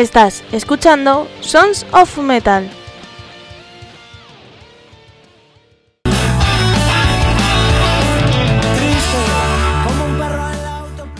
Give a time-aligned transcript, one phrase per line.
[0.00, 2.66] Estás escuchando Sons of Metal.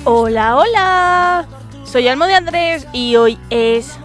[0.05, 1.47] Hola, hola.
[1.85, 3.98] Soy Almo de Andrés y hoy es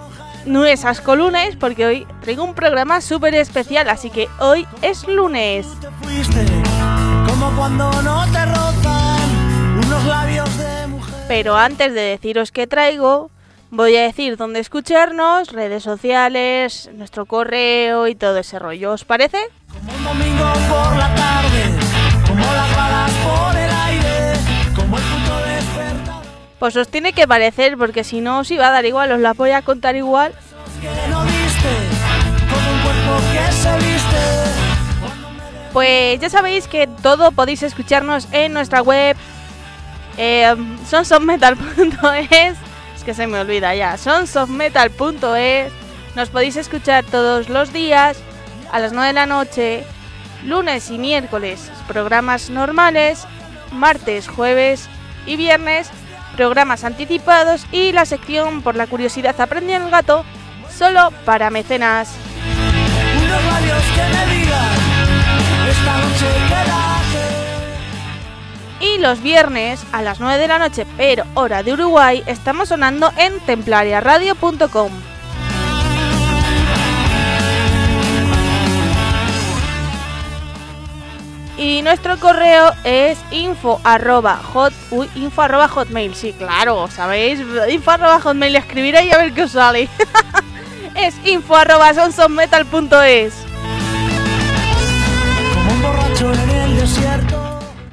[0.45, 5.67] nuestras lunes porque hoy traigo un programa súper especial, así que hoy es lunes.
[11.29, 13.31] Pero antes de deciros qué traigo,
[13.75, 18.93] voy a decir dónde escucharnos, redes sociales, nuestro correo y todo ese rollo.
[18.93, 19.37] ¿Os parece?
[19.71, 21.63] Como un domingo por la tarde,
[22.27, 24.39] como las balas por el aire,
[24.75, 25.33] como el punto
[26.59, 29.33] Pues os tiene que parecer, porque si no os iba a dar igual, os la
[29.33, 30.33] voy a contar igual.
[35.73, 39.17] Pues ya sabéis que todo podéis escucharnos en nuestra web
[40.17, 40.55] eh,
[40.87, 42.64] sonsofmetal.es es
[43.05, 45.71] que se me olvida ya, sonsofmetal.es
[46.15, 48.17] nos podéis escuchar todos los días
[48.71, 49.83] a las 9 de la noche,
[50.43, 53.27] lunes y miércoles programas normales,
[53.71, 54.89] martes, jueves
[55.25, 55.89] y viernes
[56.35, 60.25] programas anticipados y la sección por la curiosidad aprendiendo el gato
[60.69, 62.09] solo para mecenas.
[68.85, 73.11] Y los viernes a las 9 de la noche, pero hora de Uruguay, estamos sonando
[73.17, 74.91] en templariaradio.com.
[81.57, 84.73] Y nuestro correo es info arroba hot,
[85.15, 86.13] info hotmail.
[86.13, 87.39] Sí, claro, ¿sabéis?
[87.69, 89.89] Info arroba hotmail, escribir ahí a ver qué os sale.
[90.95, 93.33] es info arroba sonsonmetal.es.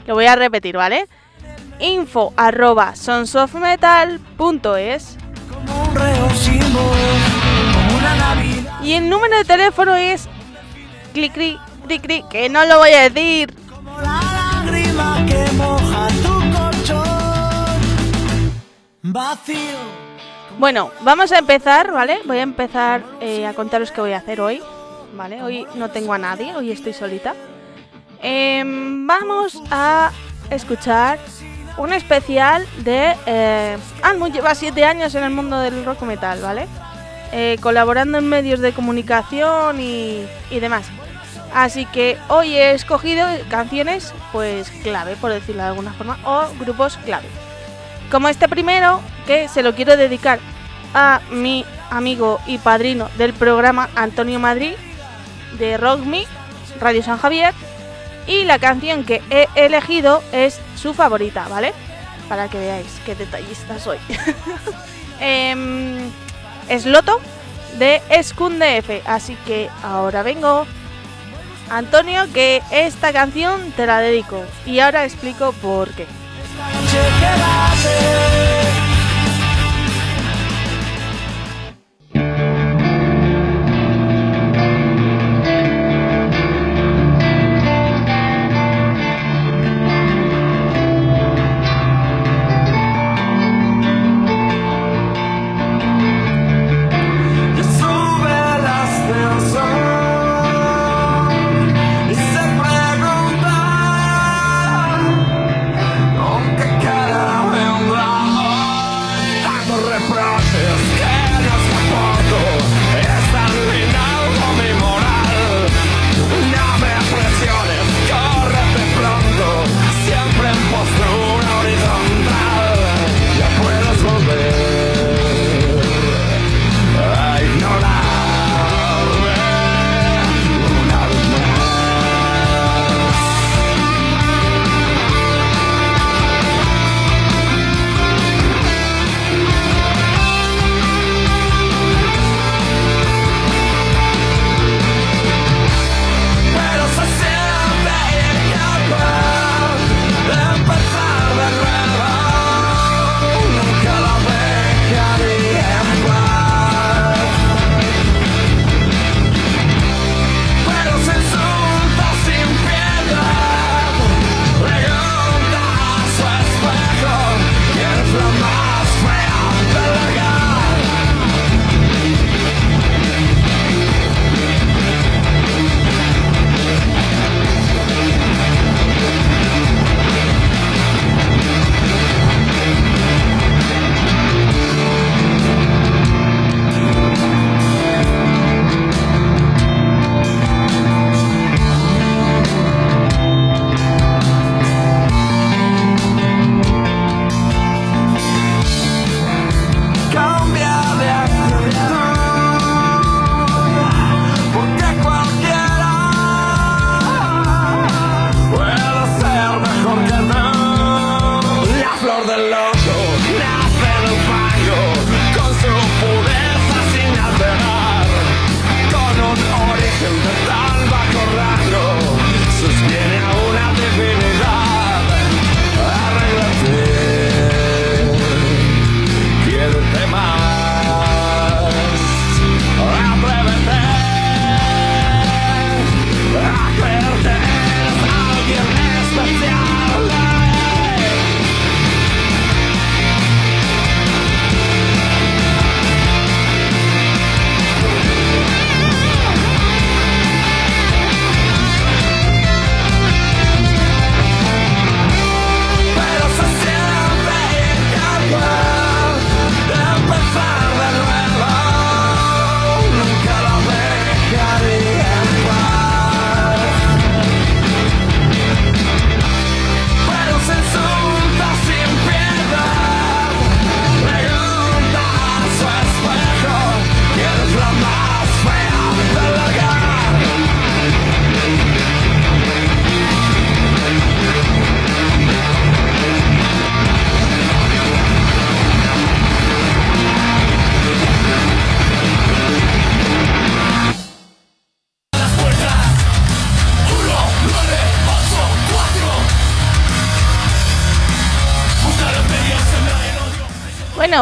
[0.07, 1.09] Lo voy a repetir, ¿vale?
[1.81, 5.19] Info arroba sonsofmetal.es.
[8.83, 10.29] Y el número de teléfono es
[11.13, 13.55] clic, clic, clic, que no lo voy a decir.
[20.59, 22.21] Bueno, vamos a empezar, ¿vale?
[22.25, 24.63] Voy a empezar eh, a contaros qué voy a hacer hoy,
[25.15, 25.43] ¿vale?
[25.43, 27.35] Hoy no tengo a nadie, hoy estoy solita.
[28.23, 30.13] Em, vamos a
[30.51, 31.19] escuchar
[31.77, 33.17] un especial de...
[33.27, 33.77] Eh,
[34.33, 36.69] lleva siete años en el mundo del rock metal, ¿vale?
[37.33, 40.87] Eh, colaborando en medios de comunicación y, y demás.
[41.53, 46.97] Así que hoy he escogido canciones, pues clave, por decirlo de alguna forma, o grupos
[46.99, 47.27] clave.
[48.11, 50.39] Como este primero, que se lo quiero dedicar
[50.95, 54.75] a mi amigo y padrino del programa Antonio Madrid
[55.59, 56.25] de Rock Me,
[56.81, 57.55] Radio San Javier,
[58.27, 61.73] y la canción que he elegido es su favorita, ¿vale?
[62.29, 63.99] Para que veáis qué detallista soy.
[65.21, 66.11] eh,
[66.69, 67.21] es Loto
[67.79, 70.67] de F, así que ahora vengo.
[71.71, 76.07] Antonio, que esta canción te la dedico y ahora explico por qué.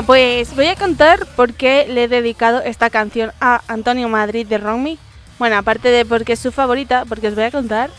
[0.06, 4.56] Pues voy a contar por qué le he dedicado esta canción a Antonio Madrid de
[4.56, 4.98] Romy.
[5.38, 7.90] Bueno, aparte de porque es su favorita, porque os voy a contar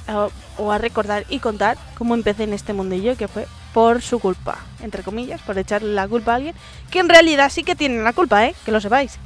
[0.58, 4.58] o, a recordar y contar cómo empecé en este mundillo, que fue por su culpa,
[4.82, 6.56] entre comillas, por echarle la culpa a alguien,
[6.90, 8.56] que en realidad sí que tiene la culpa, ¿eh?
[8.66, 9.18] Que lo sepáis.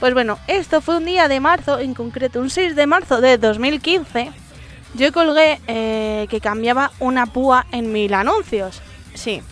[0.00, 3.38] Pues bueno, esto fue un día de marzo, en concreto un 6 de marzo de
[3.38, 4.30] 2015.
[4.94, 8.80] Yo colgué eh, que cambiaba una púa en mil anuncios.
[9.14, 9.42] Sí,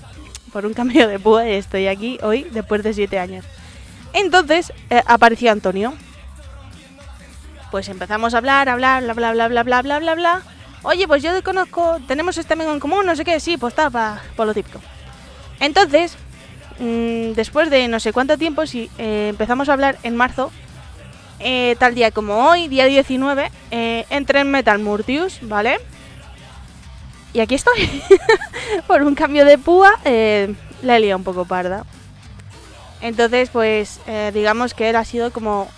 [0.57, 3.45] por un cambio de púa estoy aquí hoy después de 7 años.
[4.15, 5.93] Entonces eh, apareció Antonio.
[7.71, 10.43] Pues empezamos a hablar, hablar, bla, bla, bla, bla, bla, bla, bla, bla.
[10.83, 13.73] Oye, pues yo te conozco, tenemos este amigo en común, no sé qué, sí, pues
[13.73, 14.81] está, por lo típico.
[15.61, 16.17] Entonces,
[16.79, 20.53] Mm, después de no sé cuánto tiempo, si eh, empezamos a hablar en marzo,
[21.39, 25.79] eh, tal día como hoy, día 19, eh, entré en Metal Murtius, ¿vale?
[27.37, 28.03] Y aquí estoy.
[28.87, 31.85] Por un cambio de púa, la he liado un poco parda.
[33.03, 34.01] Entonces, pues,
[34.33, 35.69] digamos que él ha sido como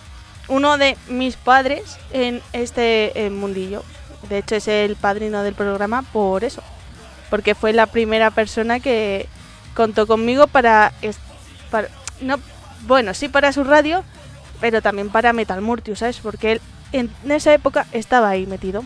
[0.47, 3.83] uno de mis padres en este mundillo.
[4.29, 6.63] De hecho, es el padrino del programa por eso.
[7.29, 9.27] Porque fue la primera persona que
[9.75, 10.93] contó conmigo para,
[12.21, 12.37] no,
[12.87, 14.05] bueno, sí para su radio,
[14.61, 16.21] pero también para Metal Murtius, ¿sabes?
[16.21, 16.61] Porque él
[16.93, 18.85] en esa época estaba ahí metido.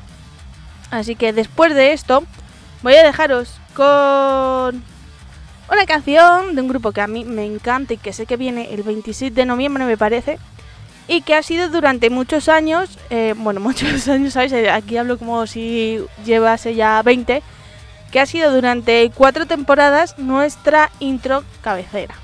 [0.91, 2.25] Así que después de esto,
[2.83, 4.83] voy a dejaros con
[5.71, 8.73] una canción de un grupo que a mí me encanta y que sé que viene
[8.75, 10.39] el 26 de noviembre, me parece.
[11.09, 14.53] Y que ha sido durante muchos años, eh, bueno, muchos años, ¿sabes?
[14.71, 17.43] Aquí hablo como si llevase ya 20
[18.13, 22.15] que ha sido durante cuatro temporadas nuestra intro cabecera.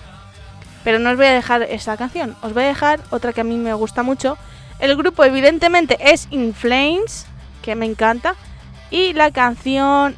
[0.84, 3.44] Pero no os voy a dejar esa canción, os voy a dejar otra que a
[3.44, 4.36] mí me gusta mucho.
[4.80, 7.26] El grupo evidentemente es In Flames,
[7.62, 8.36] que me encanta,
[8.90, 10.14] y la canción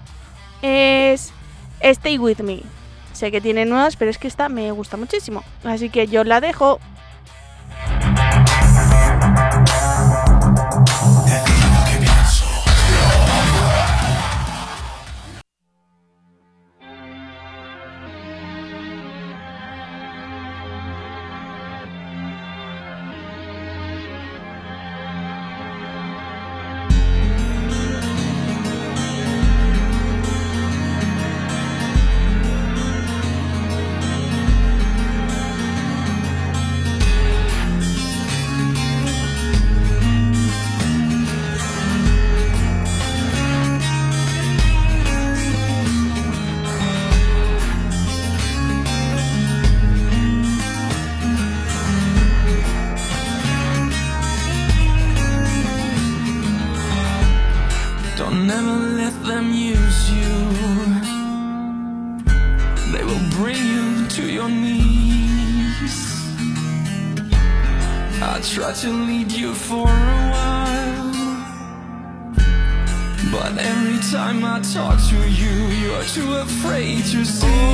[0.63, 1.33] es
[1.81, 2.63] Stay With Me.
[3.13, 5.43] Sé que tiene nuevas, pero es que esta me gusta muchísimo.
[5.65, 6.81] Así que yo la dejo.
[75.11, 77.71] to you, you're too afraid to see.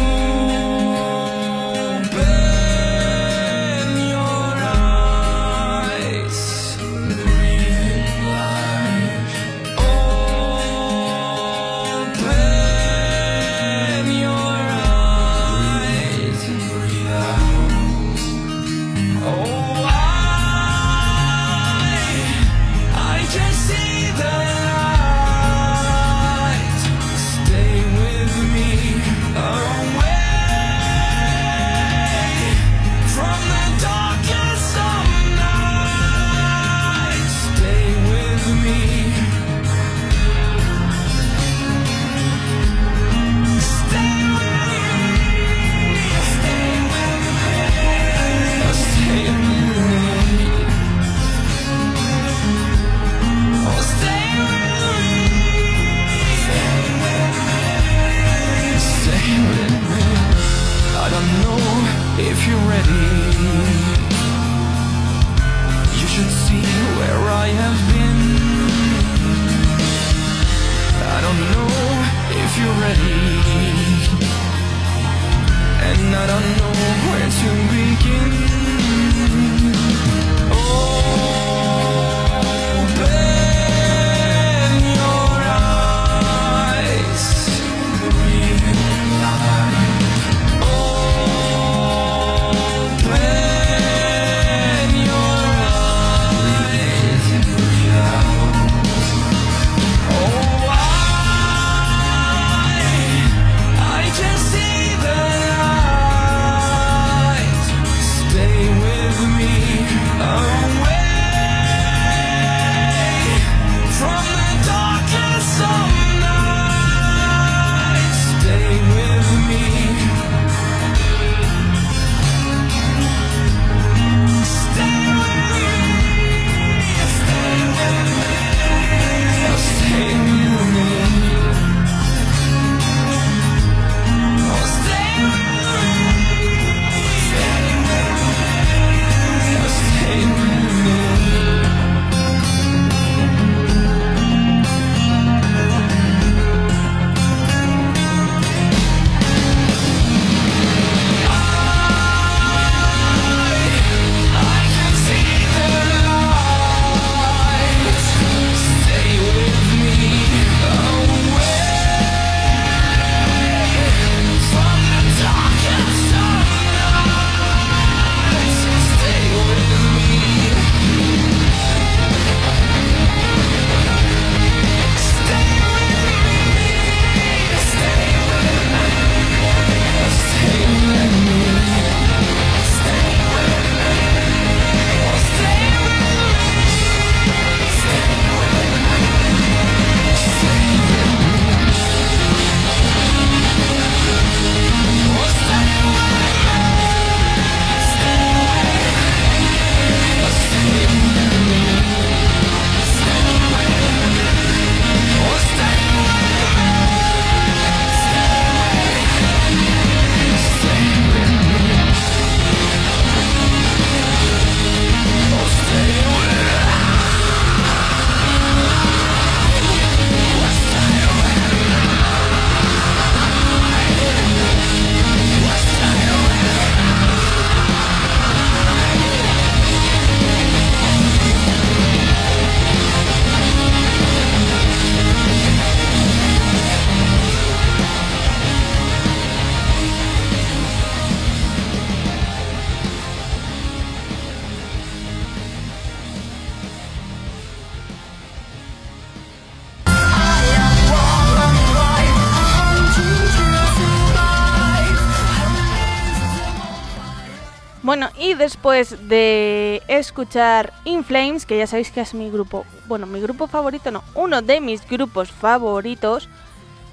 [258.66, 263.46] Después de escuchar In Flames, que ya sabéis que es mi grupo, bueno, mi grupo
[263.46, 266.28] favorito, no, uno de mis grupos favoritos,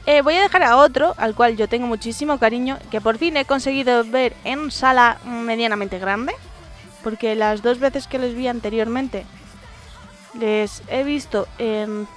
[0.05, 3.37] eh, voy a dejar a otro, al cual yo tengo muchísimo cariño, que por fin
[3.37, 6.33] he conseguido ver en sala medianamente grande,
[7.03, 9.25] porque las dos veces que les vi anteriormente
[10.39, 12.07] les he visto en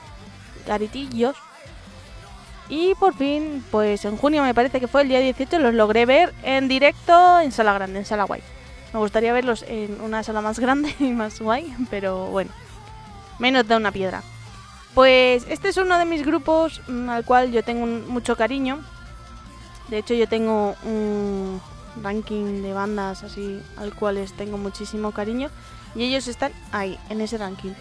[0.67, 1.35] garitillos.
[2.69, 6.05] Y por fin, pues en junio me parece que fue el día 18, los logré
[6.05, 8.43] ver en directo en sala grande, en sala guay.
[8.97, 12.50] Me gustaría verlos en una sala más grande y más guay, pero bueno,
[13.38, 14.23] menos da una piedra.
[14.95, 18.81] Pues este es uno de mis grupos mm, al cual yo tengo mucho cariño.
[19.88, 21.61] De hecho yo tengo un
[22.03, 25.50] ranking de bandas así al cuales tengo muchísimo cariño
[25.95, 27.73] y ellos están ahí, en ese ranking.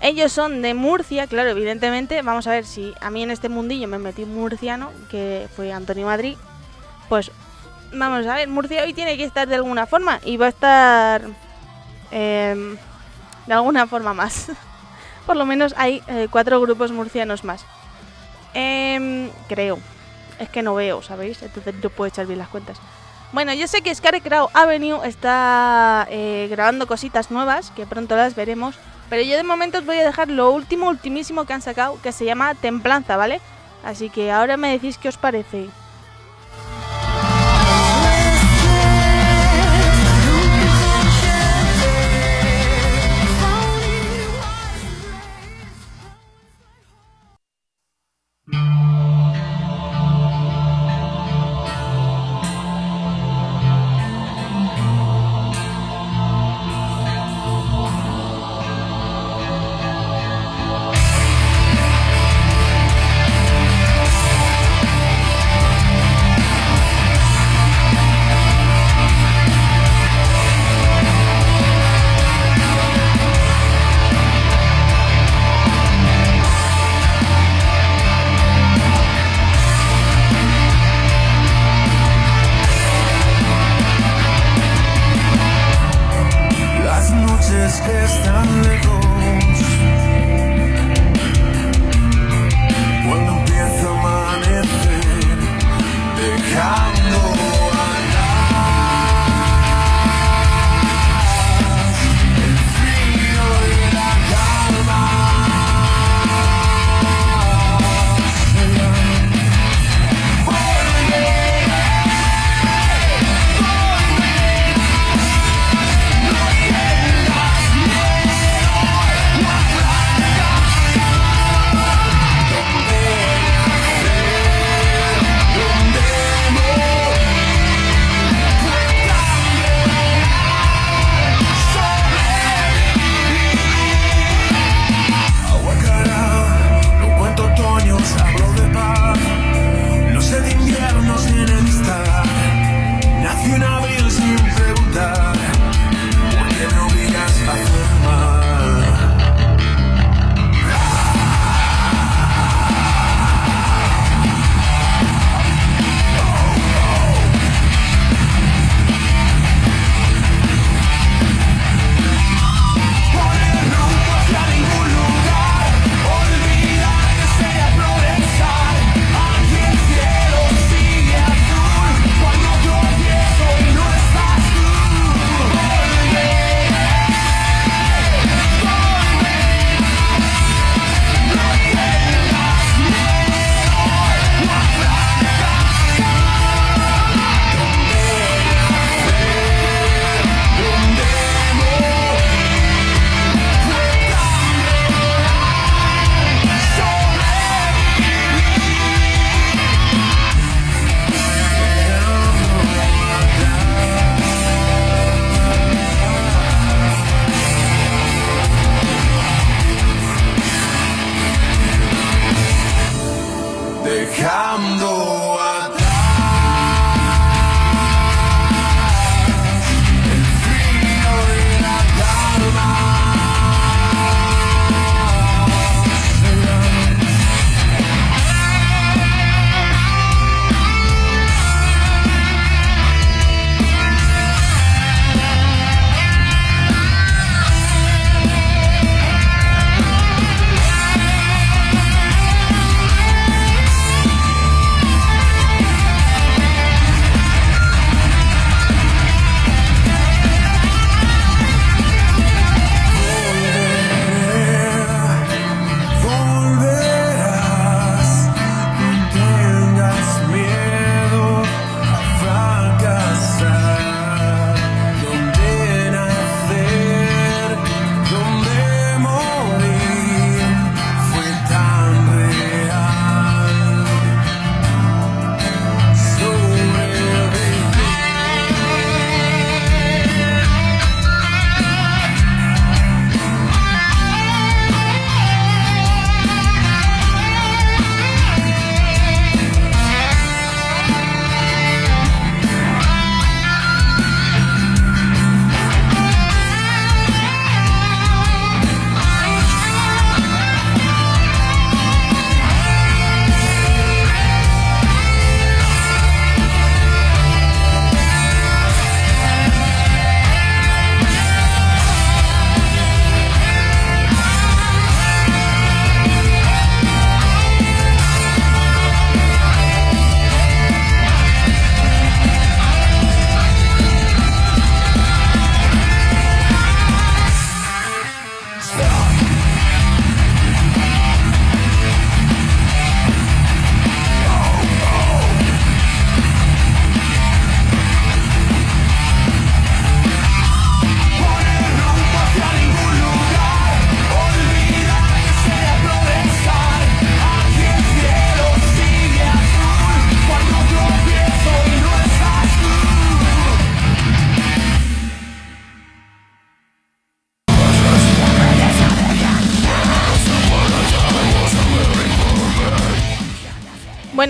[0.00, 2.22] Ellos son de Murcia, claro, evidentemente.
[2.22, 6.06] Vamos a ver si a mí en este mundillo me metí murciano, que fue Antonio
[6.06, 6.38] Madrid.
[7.10, 7.30] Pues
[7.92, 11.22] vamos a ver, Murcia hoy tiene que estar de alguna forma y va a estar
[12.10, 12.76] em,
[13.46, 14.50] de alguna forma más.
[15.26, 17.64] Por lo menos hay eh, cuatro grupos murcianos más.
[18.54, 19.78] Em, creo.
[20.38, 21.42] Es que no veo, ¿sabéis?
[21.42, 22.78] Entonces no puedo echar bien las cuentas.
[23.32, 28.76] Bueno, yo sé que Scarecrow Avenue está eh, grabando cositas nuevas, que pronto las veremos.
[29.08, 32.12] Pero yo de momento os voy a dejar lo último, ultimísimo que han sacado, que
[32.12, 33.40] se llama Templanza, ¿vale?
[33.84, 35.68] Así que ahora me decís qué os parece.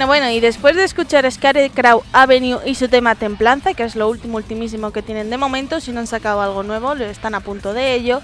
[0.06, 1.26] Bueno, y después de escuchar
[1.74, 5.80] Crow Avenue y su tema Templanza, que es lo último, ultimísimo que tienen de momento,
[5.80, 8.20] si no han sacado algo nuevo, están a punto de ello,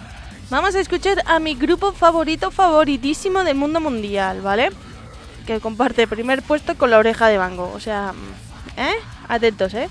[0.51, 4.71] vamos a escuchar a mi grupo favorito, favoritísimo del mundo mundial, ¿vale?
[5.47, 8.13] Que comparte primer puesto con la oreja de Bango, o sea,
[8.77, 8.95] ¿eh?
[9.29, 9.89] Atentos, ¿eh?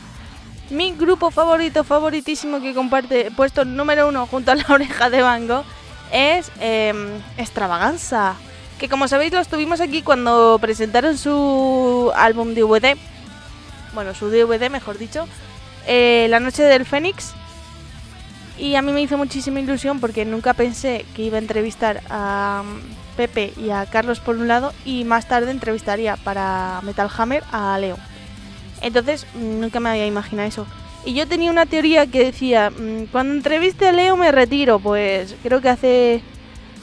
[0.69, 5.63] Mi grupo favorito, favoritísimo que comparte puesto número uno junto a la oreja de Bango
[6.11, 6.93] es eh,
[7.37, 8.35] Extravaganza
[8.77, 12.95] que como sabéis los tuvimos aquí cuando presentaron su álbum DVD,
[13.93, 15.27] bueno, su DVD mejor dicho,
[15.87, 17.33] eh, La Noche del Fénix.
[18.59, 22.63] Y a mí me hizo muchísima ilusión porque nunca pensé que iba a entrevistar a
[22.65, 27.43] mm, Pepe y a Carlos por un lado y más tarde entrevistaría para Metal Hammer
[27.51, 27.97] a Leo.
[28.81, 30.67] Entonces nunca me había imaginado eso.
[31.05, 35.35] Y yo tenía una teoría que decía, mm, cuando entreviste a Leo me retiro, pues
[35.43, 36.23] creo que hace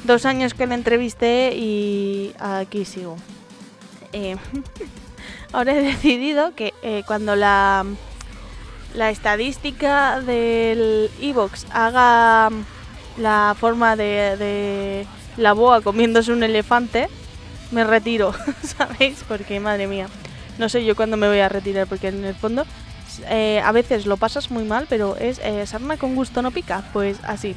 [0.05, 3.17] dos años que le entrevisté y aquí sigo.
[4.13, 4.37] Eh,
[5.53, 7.85] ahora he decidido que eh, cuando la,
[8.95, 12.51] la estadística del Evox haga
[13.19, 17.09] la forma de, de la boa comiéndose un elefante,
[17.71, 19.25] me retiro, ¿sabéis?
[19.27, 20.07] Porque madre mía,
[20.59, 22.65] no sé yo cuándo me voy a retirar, porque en el fondo
[23.31, 27.19] eh, a veces lo pasas muy mal, pero es sarna con gusto no pica, pues
[27.25, 27.57] así.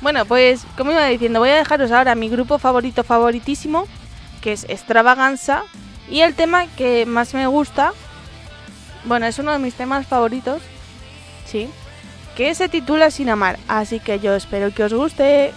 [0.00, 3.86] Bueno, pues como iba diciendo, voy a dejaros ahora mi grupo favorito favoritísimo,
[4.40, 5.62] que es Extravaganza,
[6.08, 7.92] y el tema que más me gusta,
[9.04, 10.62] bueno, es uno de mis temas favoritos,
[11.46, 11.68] sí,
[12.36, 15.54] que se titula Sin Amar, así que yo espero que os guste.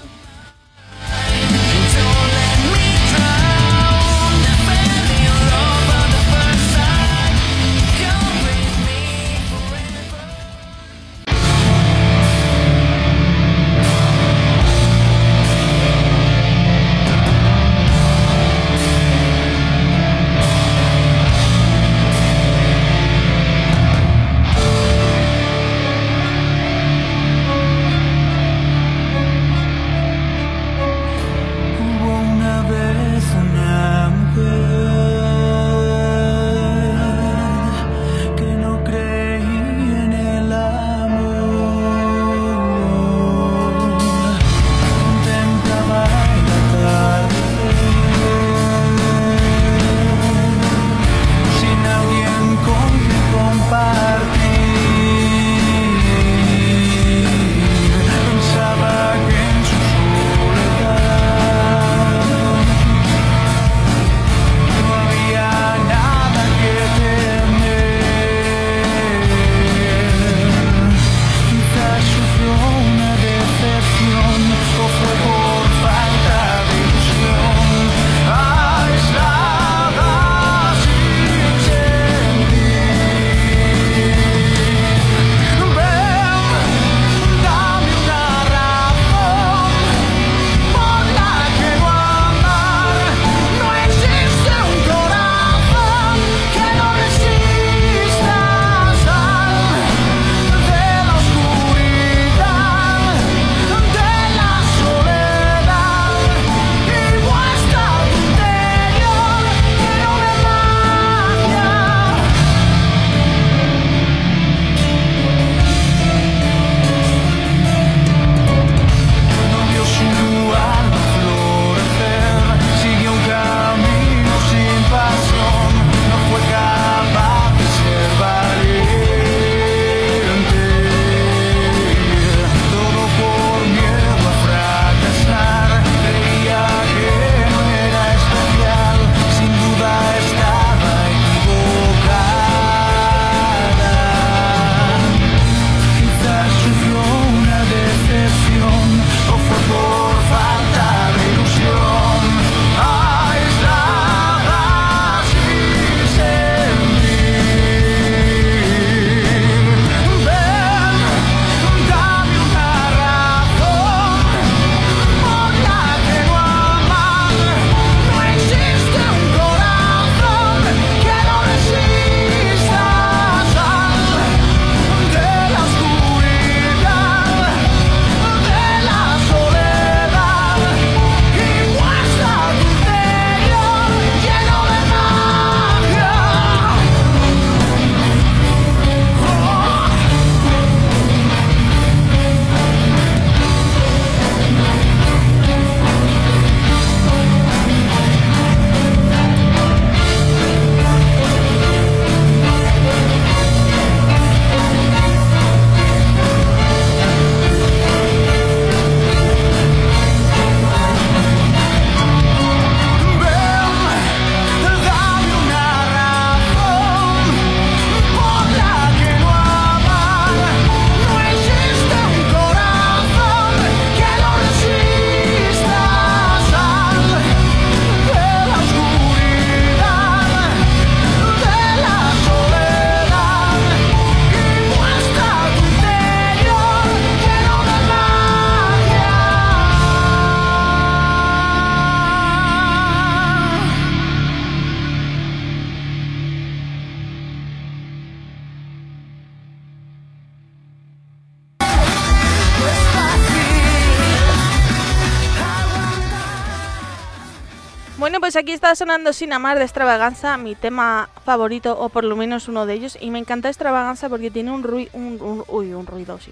[258.29, 262.47] Pues aquí está sonando Sin Amar de Extravaganza, mi tema favorito, o por lo menos
[262.47, 262.95] uno de ellos.
[263.01, 264.91] Y me encanta Extravaganza porque tiene un ruido.
[264.93, 266.31] Un, uy, un ruido, sí.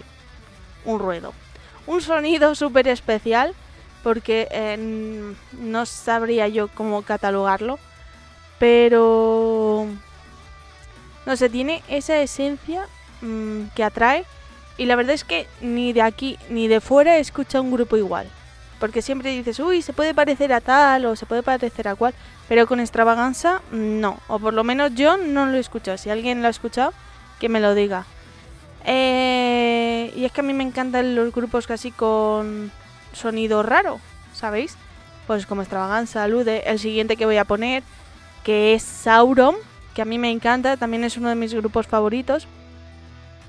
[0.86, 1.34] Un ruido.
[1.88, 3.56] Un sonido súper especial
[4.04, 7.80] porque eh, no sabría yo cómo catalogarlo.
[8.60, 9.88] Pero.
[11.26, 12.86] No sé, tiene esa esencia
[13.22, 14.24] mm, que atrae.
[14.78, 17.98] Y la verdad es que ni de aquí ni de fuera he escuchado un grupo
[17.98, 18.30] igual.
[18.80, 22.14] Porque siempre dices, uy, se puede parecer a tal o se puede parecer a cual.
[22.48, 24.20] Pero con extravaganza, no.
[24.28, 25.98] O por lo menos yo no lo he escuchado.
[25.98, 26.94] Si alguien lo ha escuchado,
[27.40, 28.06] que me lo diga.
[28.86, 32.72] Eh, y es que a mí me encantan los grupos casi con
[33.14, 34.00] sonido raro,
[34.34, 34.78] ¿sabéis?
[35.26, 36.64] Pues como extravaganza, alude.
[36.66, 37.84] El siguiente que voy a poner,
[38.44, 39.56] que es Sauron,
[39.94, 42.48] que a mí me encanta, también es uno de mis grupos favoritos.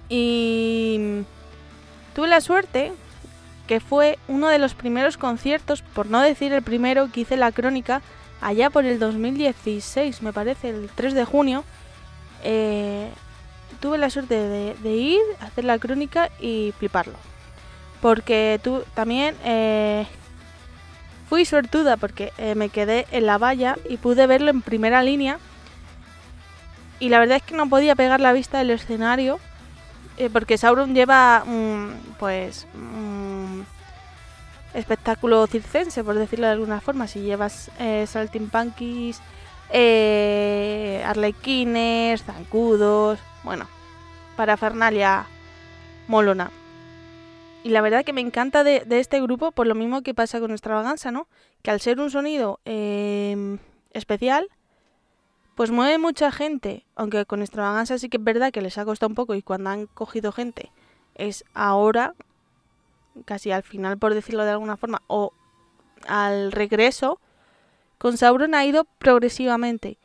[0.09, 1.23] Y
[2.15, 2.93] tuve la suerte
[3.69, 7.53] que fue uno de los primeros conciertos, por no decir el primero, que hice la
[7.53, 8.03] crónica
[8.41, 11.65] allá por el 2016, me parece, el 3 de junio.
[12.43, 13.11] Eh,
[13.79, 17.15] tuve la suerte de, ir, hacer la crónica y fliparlo.
[18.01, 20.07] Porque tú también eh,
[21.29, 25.39] fui suertuda porque eh, me quedé en la valla y pude verlo en primera línea.
[27.01, 29.39] Y la verdad es que no podía pegar la vista del escenario
[30.33, 31.45] porque Sauron lleva
[32.19, 32.67] pues
[34.75, 37.07] espectáculo circense, por decirlo de alguna forma.
[37.07, 39.21] Si llevas eh, saltimpanquis,
[39.71, 43.67] eh, arlequines, zancudos, bueno,
[44.37, 45.27] para Fernalia
[46.07, 46.51] molona.
[47.65, 50.53] Y la verdad que me encanta de, este grupo, por lo mismo que pasa con
[50.53, 51.29] Extravaganza, ¿no?
[51.63, 53.59] Que al ser un sonido em,
[53.93, 54.49] especial,
[55.59, 56.85] pues mueve mucha gente.
[56.95, 59.71] Aunque con Extravaganza sí que es verdad que les ha costado un poco y cuando
[59.71, 60.71] han cogido gente
[61.17, 62.15] es ahora,
[63.25, 65.33] casi al final, por decirlo de alguna forma, o
[66.07, 67.19] al regreso,
[67.99, 69.99] con Sauron ha ido progresivamente.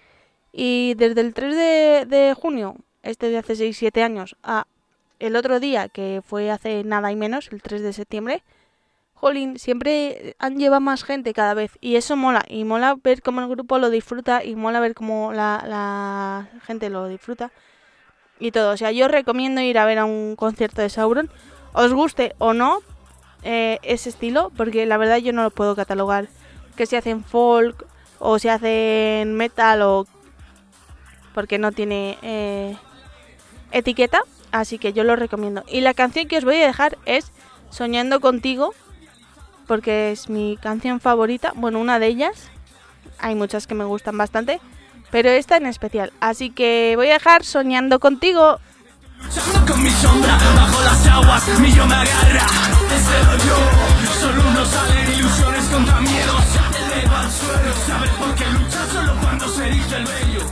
[0.52, 4.66] Y desde el 3 de, junio, este de hace 6-7 años, a
[5.20, 8.42] el otro día, que fue hace nada y menos, el 3 de septiembre,
[9.24, 11.72] Jolín, siempre han llevado más gente cada vez.
[11.80, 12.44] Y eso mola.
[12.50, 14.44] Y mola ver cómo el grupo lo disfruta.
[14.44, 17.54] Y mola ver cómo la, la gente lo disfruta.
[18.38, 18.74] Y todo.
[18.74, 21.30] O sea, yo recomiendo ir a ver a un concierto de Sauron.
[21.72, 22.80] Os guste o no,
[23.44, 26.28] eh, ese estilo, porque la verdad yo no lo puedo catalogar.
[26.76, 27.86] Que si hacen folk
[28.20, 30.06] o si hacen metal o...
[31.34, 32.76] Porque no tiene eh,
[33.72, 34.20] etiqueta,
[34.52, 35.64] así que yo lo recomiendo.
[35.70, 37.32] Y la canción que os voy a dejar es
[37.74, 38.76] Soñando contigo,
[39.68, 42.50] porque es mi canción favorita, bueno, una de ellas.
[43.20, 44.60] Hay muchas que me gustan bastante,
[45.12, 46.12] pero esta en especial.
[46.20, 48.60] Así que voy a dejar Soñando contigo.
[49.22, 52.46] Luchando con mi sombra, bajo las aguas, mi yo me agarra
[52.90, 53.56] Desde yo,
[54.20, 56.44] solo uno salen ilusiones contra miedos
[56.94, 60.44] eleva al suelo, saber por qué luchar solo cuando se dice el bello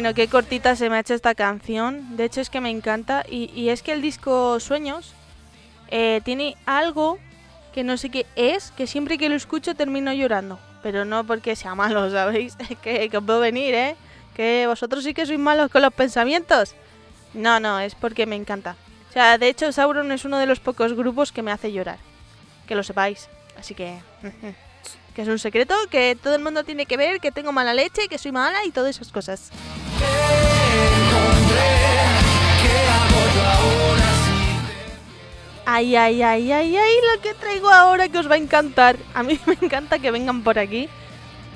[0.00, 2.16] Bueno, qué cortita se me ha hecho esta canción.
[2.16, 3.22] De hecho es que me encanta.
[3.28, 5.12] Y, es que el disco Sueños
[5.88, 7.18] eh, tiene algo
[7.74, 10.58] que no sé qué es, que siempre que lo escucho termino llorando.
[10.82, 12.56] Pero no porque sea malo, ¿sabéis?
[12.80, 13.94] que, que puedo venir, ¿eh?
[14.34, 16.74] Que vosotros sí que sois malos con los pensamientos.
[17.34, 18.76] No, no, es porque me encanta.
[19.10, 21.98] O sea, de hecho Sauron es uno de los pocos grupos que me hace llorar.
[22.66, 23.28] Que lo sepáis.
[23.58, 23.98] Así que...
[25.14, 28.08] que es un secreto que todo el mundo tiene que ver, que tengo mala leche,
[28.08, 29.50] que soy mala y todas esas cosas.
[35.72, 38.96] Ay, ay, ay, ay, ay, lo que traigo ahora que os va a encantar.
[39.14, 40.88] A mí me encanta que vengan por aquí.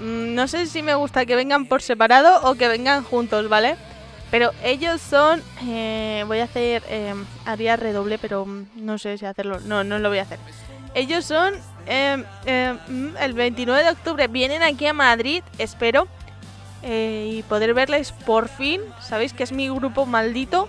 [0.00, 3.76] Mm, no sé si me gusta que vengan por separado o que vengan juntos, ¿vale?
[4.30, 5.42] Pero ellos son...
[5.66, 6.82] Eh, voy a hacer...
[6.88, 9.60] Eh, haría redoble, pero mm, no sé si hacerlo.
[9.60, 10.38] No, no lo voy a hacer.
[10.94, 11.54] Ellos son
[11.86, 16.08] Em, em, mm, el 29 de octubre vienen aquí a Madrid, espero.
[16.82, 18.80] Eh, y poder verles por fin.
[19.00, 20.68] Sabéis que es mi grupo maldito.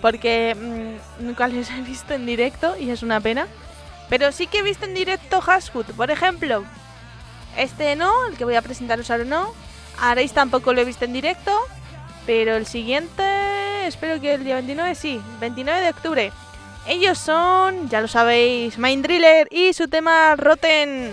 [0.00, 3.46] Porque mm, nunca les he visto en directo y es una pena.
[4.08, 6.64] Pero sí que he visto en directo Hashwood, por ejemplo.
[7.56, 9.52] Este no, el que voy a presentaros ahora no.
[10.00, 11.52] Arais tampoco lo he visto en directo.
[12.26, 16.32] Pero el siguiente, espero que el día 29, sí, 29 de octubre.
[16.86, 21.10] Ellos son, ya lo sabéis, Mind Driller y su tema Rotten.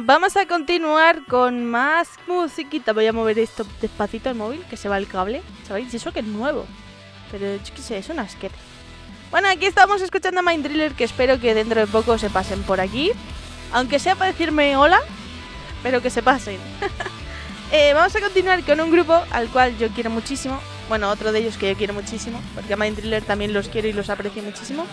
[0.00, 2.92] Vamos a continuar con más musiquita.
[2.92, 5.42] Voy a mover esto despacito el móvil, que se va el cable.
[5.66, 5.92] ¿Sabéis?
[5.92, 6.66] Eso que es nuevo.
[7.32, 8.54] Pero yo qué sé, es un asquete.
[9.30, 12.62] Bueno, aquí estamos escuchando a Mind Driller, que espero que dentro de poco se pasen
[12.62, 13.10] por aquí.
[13.72, 15.00] Aunque sea para decirme hola,
[15.82, 16.58] pero que se pasen.
[17.70, 20.58] Eh, vamos a continuar con un grupo al cual yo quiero muchísimo.
[20.88, 23.88] Bueno, otro de ellos que yo quiero muchísimo, porque a Mind Driller también los quiero
[23.88, 24.86] y los aprecio muchísimo.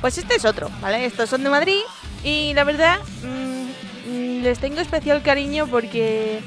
[0.00, 1.06] Pues este es otro, ¿vale?
[1.06, 1.78] Estos son de Madrid
[2.24, 3.61] y la verdad mm,
[4.12, 6.40] les tengo especial cariño porque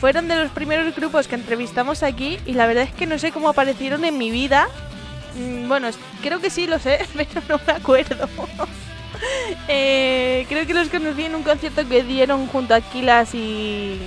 [0.00, 3.30] fueron de los primeros grupos que entrevistamos aquí y la verdad es que no sé
[3.30, 4.68] cómo aparecieron en mi vida.
[5.36, 5.88] Mm, bueno,
[6.22, 8.28] creo que sí lo sé, pero no me acuerdo.
[9.68, 14.00] Eh, creo que los conocí en un concierto que dieron junto a Kilas y,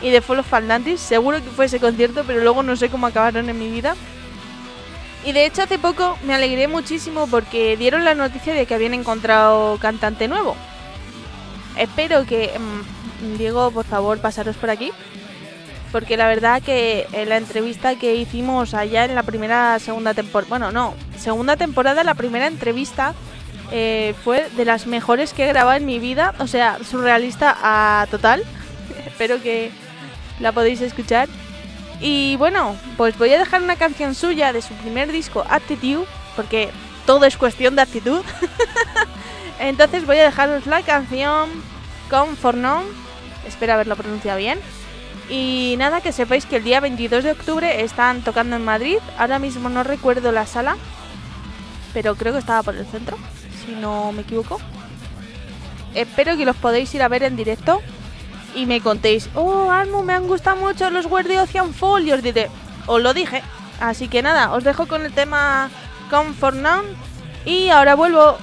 [0.00, 0.98] y de Follow Faldantis.
[0.98, 3.94] Seguro que fue ese concierto, pero luego no sé cómo acabaron en mi vida.
[5.26, 8.94] Y de hecho hace poco me alegré muchísimo porque dieron la noticia de que habían
[8.94, 10.56] encontrado cantante nuevo.
[11.76, 12.58] Espero que...
[12.58, 14.92] Mm, Diego, por favor, pasaros por aquí.
[15.92, 20.48] Porque la verdad que en la entrevista que hicimos allá en la primera, segunda temporada...
[20.48, 23.14] Bueno, no, segunda temporada, la primera entrevista
[23.70, 26.34] eh, fue de las mejores que he grabado en mi vida.
[26.38, 28.42] O sea, surrealista a total.
[29.06, 29.70] Espero que
[30.40, 31.28] la podéis escuchar.
[32.00, 36.06] Y bueno, pues voy a dejar una canción suya de su primer disco, Attitude,
[36.36, 36.70] porque
[37.06, 38.20] todo es cuestión de actitud.
[39.58, 41.50] Entonces voy a dejaros la canción
[42.10, 42.86] Come for None.
[43.46, 44.58] Espero haberlo pronunciado bien.
[45.30, 48.98] Y nada, que sepáis que el día 22 de octubre están tocando en Madrid.
[49.18, 50.76] Ahora mismo no recuerdo la sala,
[51.94, 53.16] pero creo que estaba por el centro,
[53.64, 54.60] si no me equivoco.
[55.94, 57.80] Espero que los podéis ir a ver en directo
[58.54, 62.06] y me contéis, oh, Almo, me han gustado mucho los Word de Ocean Fall.
[62.06, 62.50] Y os diré,
[62.86, 63.42] os lo dije.
[63.80, 65.70] Así que nada, os dejo con el tema
[66.10, 66.54] Come for.
[67.44, 68.36] Y ahora vuelvo.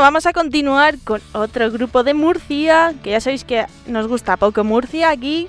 [0.00, 4.64] Vamos a continuar con otro grupo de Murcia, que ya sabéis que nos gusta poco
[4.64, 5.48] Murcia aquí.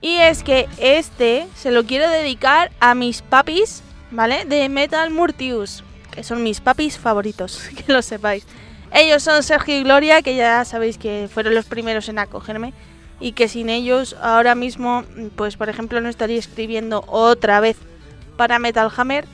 [0.00, 4.46] Y es que este se lo quiero dedicar a mis papis, ¿vale?
[4.46, 8.46] De Metal Murtius, que son mis papis favoritos, que lo sepáis.
[8.92, 12.72] Ellos son Sergio y Gloria, que ya sabéis que fueron los primeros en acogerme
[13.20, 15.04] y que sin ellos ahora mismo,
[15.36, 17.76] pues por ejemplo, no estaría escribiendo otra vez
[18.38, 19.26] para Metal Hammer,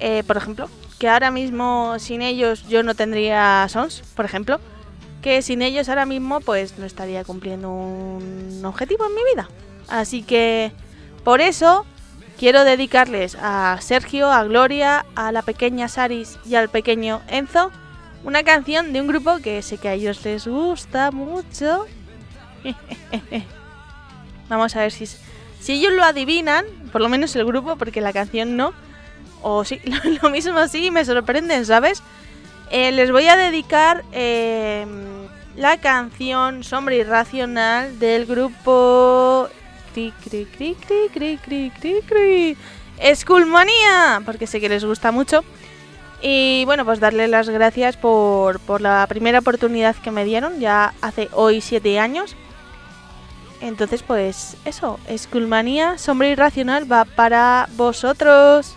[0.00, 0.68] eh, por ejemplo,
[0.98, 4.60] que ahora mismo sin ellos yo no tendría Sons, por ejemplo,
[5.22, 9.48] que sin ellos ahora mismo pues no estaría cumpliendo un objetivo en mi vida.
[9.88, 10.72] Así que
[11.24, 11.84] por eso
[12.38, 17.70] quiero dedicarles a Sergio, a Gloria, a la pequeña Saris y al pequeño Enzo
[18.26, 21.86] una canción de un grupo que sé que a ellos les gusta mucho.
[24.48, 28.12] Vamos a ver si, si ellos lo adivinan, por lo menos el grupo, porque la
[28.12, 28.72] canción no.
[29.42, 29.80] O sí,
[30.22, 32.02] lo mismo así, me sorprenden, ¿sabes?
[32.70, 39.48] Eh, les voy a dedicar em, la canción Sombra Irracional del grupo
[39.94, 40.12] cri,
[44.24, 45.44] porque sé que les gusta mucho.
[46.22, 50.94] Y bueno, pues darle las gracias por, por la primera oportunidad que me dieron, ya
[51.02, 52.36] hace hoy siete años.
[53.60, 58.75] Entonces, pues eso, Skullmanía, Sombra Irracional va para vosotros.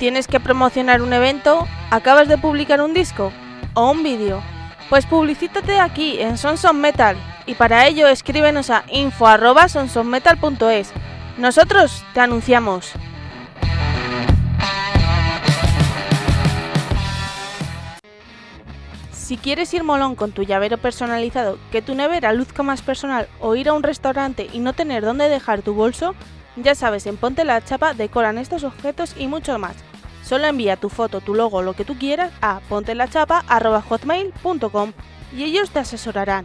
[0.00, 1.68] ¿Tienes que promocionar un evento?
[1.90, 3.30] ¿Acabas de publicar un disco?
[3.74, 4.42] ¿O un vídeo?
[4.88, 10.92] Pues publicítate aquí en Sonson Metal y para ello escríbenos a info@sonsonmetal.es.
[11.36, 12.92] Nosotros te anunciamos.
[19.30, 23.54] Si quieres ir molón con tu llavero personalizado, que tu nevera luzca más personal o
[23.54, 26.16] ir a un restaurante y no tener dónde dejar tu bolso,
[26.56, 29.76] ya sabes, en Ponte la Chapa decoran estos objetos y mucho más.
[30.24, 34.92] Solo envía tu foto, tu logo, lo que tú quieras a pontelachapa.hotmail.com
[35.36, 36.44] y ellos te asesorarán.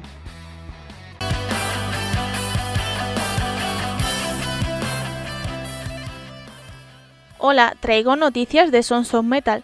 [7.40, 9.64] Hola, traigo noticias de Sons of Metal.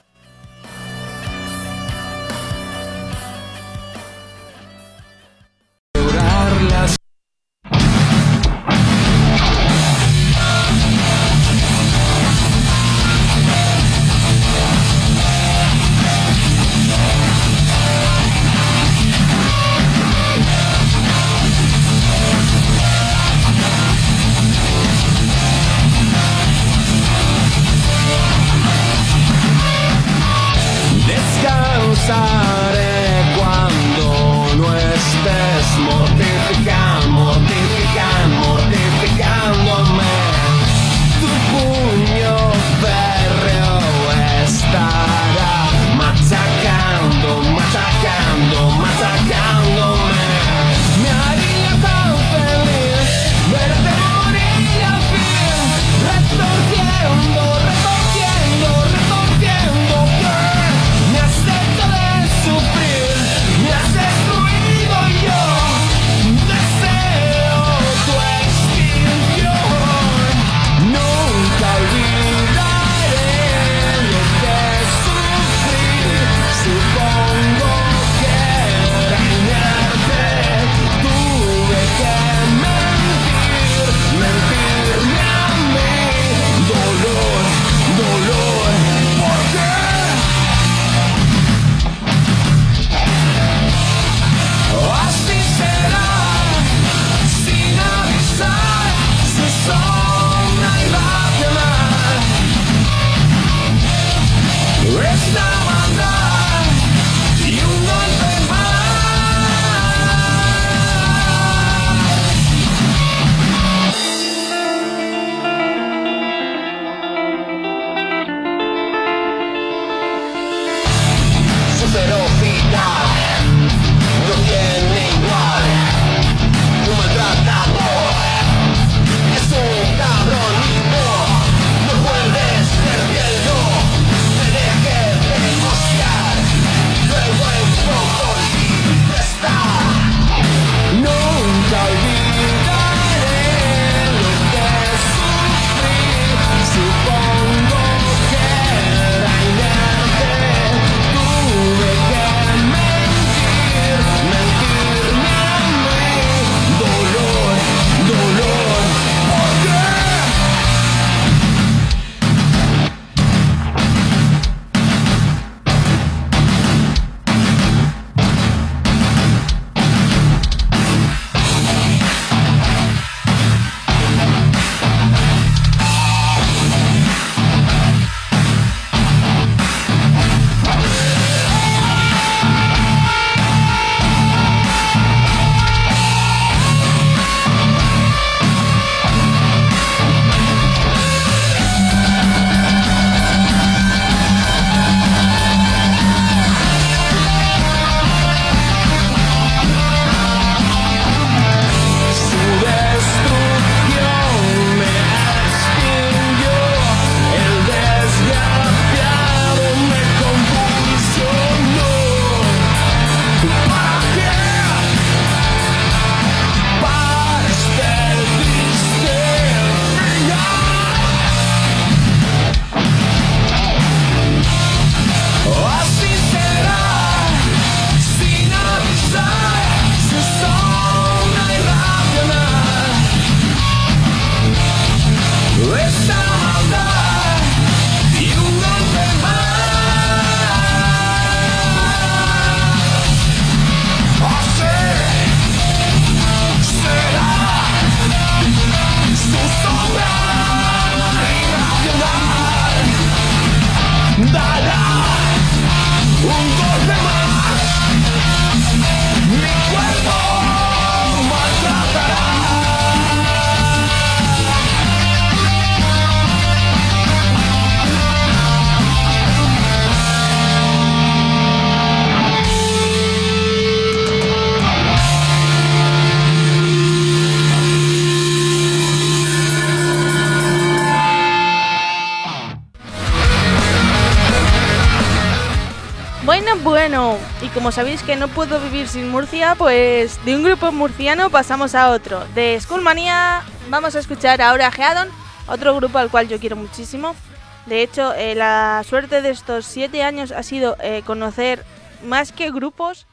[287.91, 292.25] Sabéis que no puedo vivir sin Murcia, pues de un grupo murciano pasamos a otro.
[292.35, 295.09] De Schoolmania vamos a escuchar ahora a Geadon,
[295.45, 297.17] otro grupo al cual yo quiero muchísimo.
[297.65, 301.65] De hecho, eh, la suerte de estos siete años ha sido eh, conocer
[302.05, 303.07] más que grupos,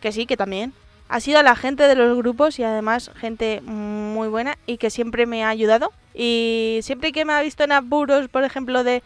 [0.00, 0.72] que sí, que también,
[1.08, 5.26] ha sido la gente de los grupos y además gente muy buena y que siempre
[5.26, 5.92] me ha ayudado.
[6.14, 9.02] Y siempre que me ha visto en apuros, por ejemplo, de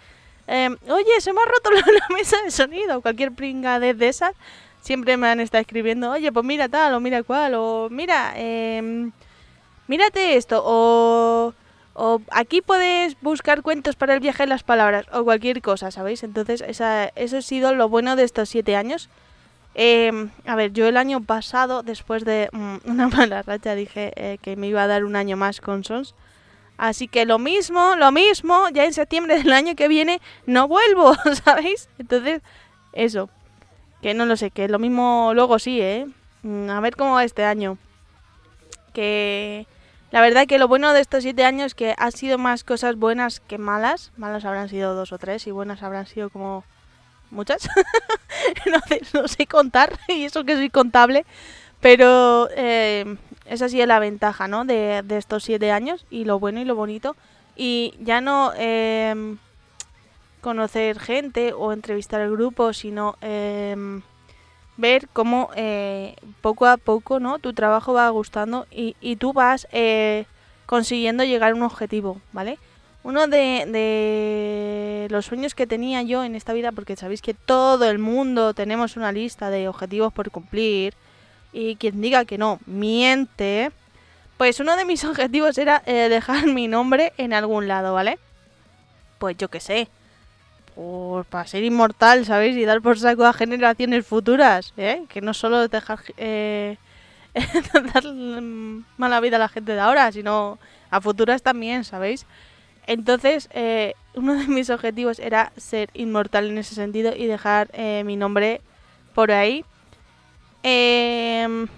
[0.50, 1.82] Em, oye, se me ha roto la,
[2.14, 4.32] mesa de sonido, cualquier pringa de esas,
[4.88, 9.10] siempre me han estado escribiendo, oye, pues mira tal, o mira cual, o mira, eh,
[9.86, 11.52] mírate esto, o,
[11.92, 16.22] o aquí puedes buscar cuentos para el viaje de las palabras, o cualquier cosa, ¿sabéis?
[16.22, 19.10] Entonces, esa, eso ha sido lo bueno de estos siete años.
[19.74, 24.38] Em, a ver, yo el año pasado, después de mm, una mala racha, dije eh,
[24.40, 26.14] que me iba a dar un año más con Sons.
[26.78, 31.14] Así que lo mismo, lo mismo, ya en septiembre del año que viene no vuelvo,
[31.44, 31.90] ¿sabéis?
[31.98, 32.40] Entonces,
[32.94, 33.28] eso.
[34.02, 36.06] Que no lo sé, que lo mismo luego sí, ¿eh?
[36.42, 37.78] Mm, a ver cómo va este año.
[38.92, 39.66] Que
[40.10, 42.96] la verdad que lo bueno de estos siete años es que ha sido más cosas
[42.96, 44.12] buenas que malas.
[44.16, 46.64] Malas habrán sido dos o tres y buenas habrán sido como
[47.30, 47.68] muchas.
[49.12, 51.26] no, sé, contar y eso que soy contable.
[51.80, 54.64] Pero eh, esa sí es la ventaja, ¿no?
[54.64, 57.14] De, estos siete años y lo bueno y lo bonito.
[57.54, 59.38] Y ya no em,
[60.40, 64.02] conocer gente o entrevistar al grupo, sino em,
[64.76, 67.38] ver cómo eh, poco a poco, ¿no?
[67.38, 70.24] Tu trabajo va gustando y, y tú vas eh,
[70.66, 72.58] consiguiendo llegar a un objetivo, ¿vale?
[73.04, 77.88] Uno de, de, los sueños que tenía yo en esta vida, porque sabéis que todo
[77.88, 80.94] el mundo tenemos una lista de objetivos por cumplir,
[81.52, 83.70] y quien diga que no, miente.
[84.36, 88.18] Pues uno de mis objetivos era eh, dejar mi nombre en algún lado, ¿vale?
[89.18, 89.88] Pues yo qué sé.
[90.78, 92.56] Pues para ser inmortal, ¿sabéis?
[92.56, 95.04] Y dar por saco a generaciones futuras, ¿eh?
[95.08, 95.98] Que no solo dejar...
[96.16, 96.76] Eh,
[97.92, 98.04] dar
[98.96, 100.58] mala vida a la gente de ahora, sino
[100.90, 102.26] a futuras también, ¿sabéis?
[102.86, 108.02] Entonces, eh, uno de mis objetivos era ser inmortal en ese sentido y dejar eh,
[108.04, 108.60] mi nombre
[109.14, 109.64] por ahí
[110.62, 111.68] Em,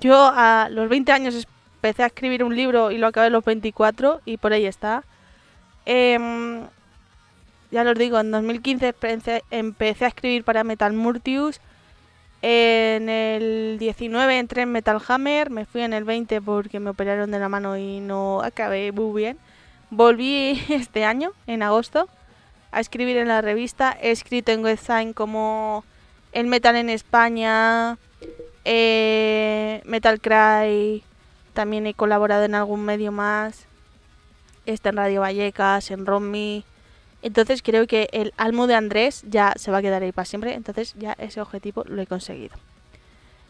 [0.00, 1.46] yo a los 20 años
[1.76, 5.04] empecé a escribir un libro y lo acabé a los 24 y por ahí está.
[5.84, 6.66] Em,
[7.70, 8.94] ya os digo, en 2015
[9.50, 11.60] empecé, a escribir para Metal Murtius.
[12.42, 17.30] En el 19 entré en Metal Hammer, me fui en el 20 porque me operaron
[17.30, 19.38] de la mano y no acabé muy bien.
[19.90, 22.08] Volví este año, en agosto,
[22.72, 23.96] a escribir en la revista.
[24.00, 25.84] He escrito en Websign como
[26.32, 27.98] el metal en España,
[28.64, 31.02] eh, Metal Cry,
[31.56, 33.64] también he colaborado en algún medio más.
[34.66, 36.64] Está en Radio Vallecas, en Romy.
[37.26, 40.54] Entonces creo que el almo de Andrés ya se va a quedar ahí para siempre.
[40.54, 42.56] Entonces ya ese objetivo lo he conseguido.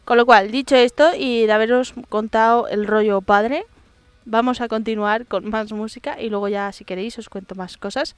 [0.07, 3.66] Con lo cual, dicho esto y de haberos contado el rollo padre,
[4.24, 8.16] vamos a continuar con más música y luego ya si queréis os cuento más cosas.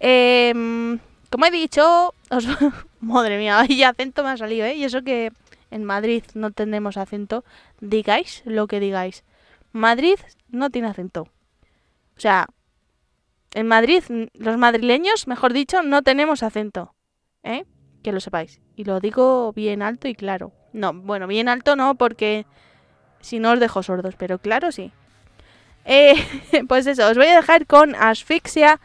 [0.00, 0.98] Em,
[1.28, 2.46] como he dicho, os...
[3.02, 4.74] madre mía, y acento me ha salido, ¿eh?
[4.74, 5.32] Y eso que
[5.70, 7.44] en Madrid no tenemos acento,
[7.80, 9.22] digáis lo que digáis.
[9.72, 10.16] Madrid
[10.48, 11.28] no tiene acento.
[12.16, 12.46] O sea,
[13.54, 14.02] en Madrid,
[14.34, 16.94] los madrileños, mejor dicho, no tenemos acento.
[17.42, 17.64] ¿Eh?
[18.02, 18.60] Que lo sepáis.
[18.76, 20.52] Y lo digo bien alto y claro.
[20.72, 22.46] No, bueno, bien alto no, porque
[23.20, 24.92] si no os dejo sordos, pero claro sí.
[25.84, 26.14] Eh,
[26.68, 28.80] pues eso, os voy a dejar con Asfixia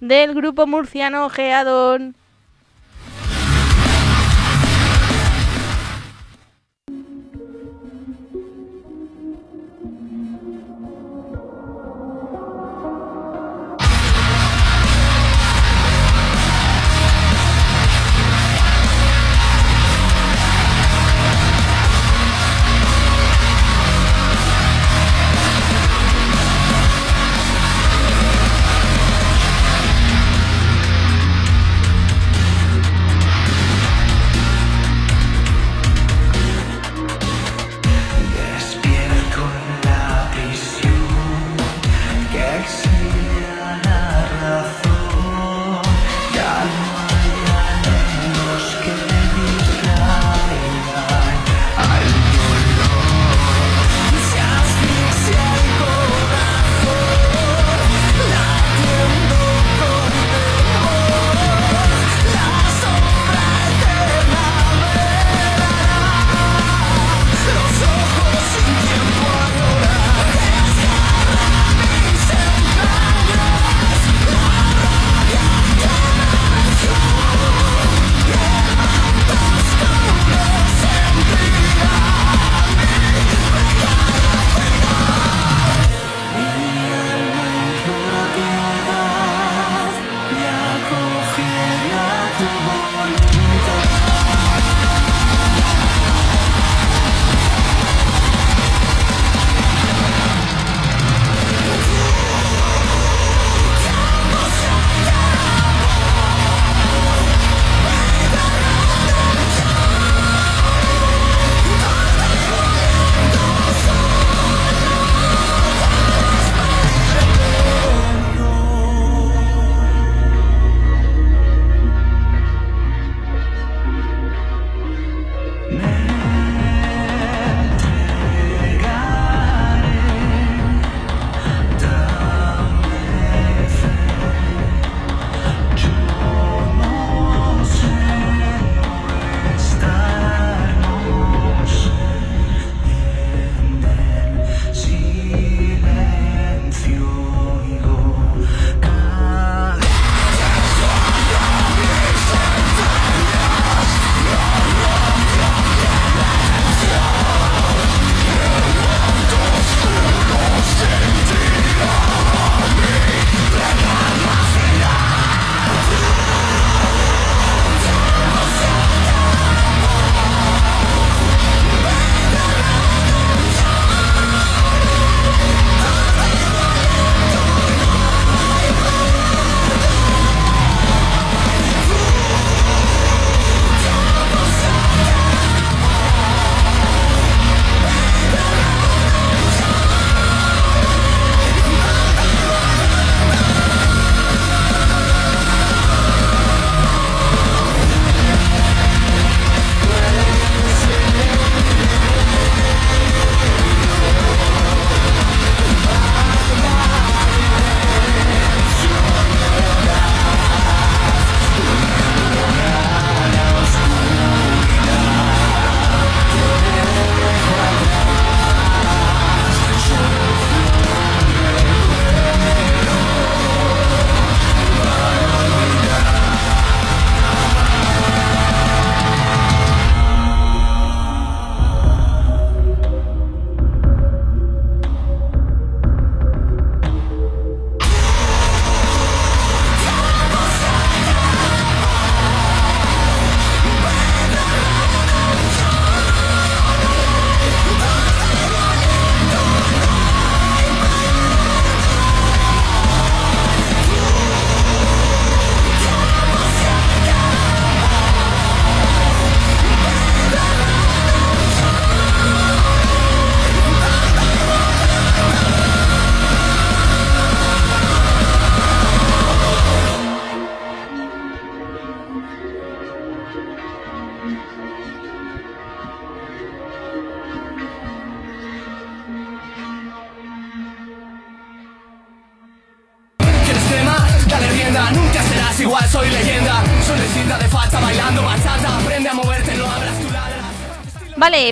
[0.00, 2.16] del grupo murciano Geadon.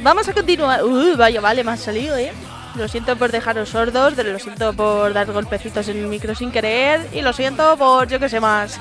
[0.00, 0.84] Vale, vamos a continuar.
[0.84, 2.32] Uy, vaya, vale, me ha salido, ¿eh?
[2.74, 7.06] Lo siento por dejaros sordos, lo siento por dar golpecitos en el micro sin querer
[7.12, 8.80] y lo siento por yo que sé más.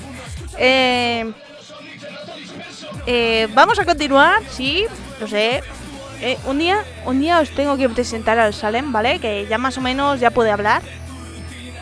[0.58, 1.32] eh,
[3.06, 4.86] eh, vamos a continuar, sí,
[5.20, 5.62] lo sé.
[6.20, 9.20] Eh, un día, un día os tengo que presentar al Salem, ¿vale?
[9.20, 10.82] Que ya más o menos ya puede hablar,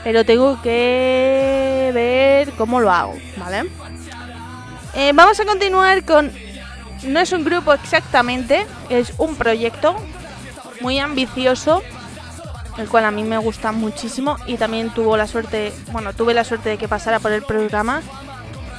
[0.02, 3.70] pero tengo que ver cómo lo hago, ¿vale?
[4.94, 6.30] Eh, vamos a continuar con
[7.06, 9.96] no es un grupo exactamente, es un proyecto
[10.80, 11.82] muy ambicioso,
[12.78, 16.44] el cual a mí me gusta muchísimo y también tuvo la suerte, bueno, tuve la
[16.44, 18.02] suerte de que pasara por el programa.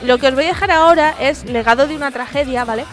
[0.03, 2.85] Lo que os voy a dejar ahora es Legado de una tragedia, ¿vale?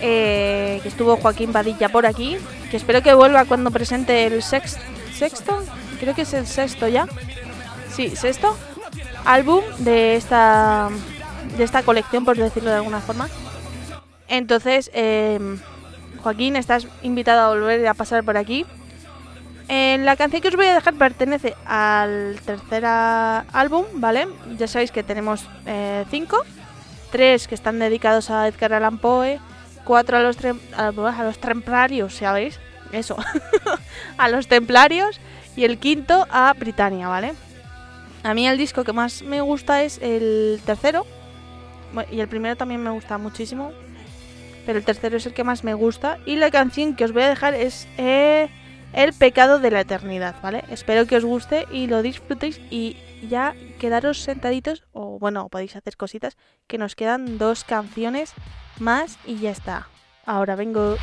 [0.00, 2.36] Eh, que estuvo Joaquín Padilla por aquí,
[2.70, 4.80] que espero que vuelva cuando presente el sexto,
[5.14, 5.62] sexto,
[6.00, 7.06] creo que es el sexto ya,
[7.94, 8.56] sí, sexto
[9.24, 10.90] álbum de esta
[11.56, 13.28] de esta colección, por decirlo de alguna forma.
[14.28, 15.38] Entonces, eh,
[16.22, 18.66] Joaquín, estás invitado a volver a pasar por aquí.
[19.68, 24.28] La canción que os voy a dejar pertenece al tercer álbum, ¿vale?
[24.56, 26.44] Ya sabéis que tenemos eh, cinco.
[27.10, 29.40] Tres que están dedicados a Edgar Allan Poe.
[29.84, 30.36] Cuatro a los,
[30.76, 32.60] a, a los templarios, ¿sabéis?
[32.92, 33.16] Eso.
[34.18, 35.20] a los templarios.
[35.56, 37.34] Y el quinto a Britannia, ¿vale?
[38.22, 41.06] A mí el disco que más me gusta es el tercero.
[42.10, 43.72] Y el primero también me gusta muchísimo
[44.66, 46.18] pero el tercero es el que más me gusta.
[46.26, 48.50] Y la canción que os voy a dejar es eh,
[48.92, 50.64] El pecado de la eternidad, ¿vale?
[50.68, 52.96] Espero que os guste y lo disfrutéis y
[53.28, 56.36] ya quedaros sentaditos, o bueno, podéis hacer cositas,
[56.66, 58.32] que nos quedan dos canciones
[58.78, 59.88] más y ya está.
[60.24, 60.96] Ahora vengo.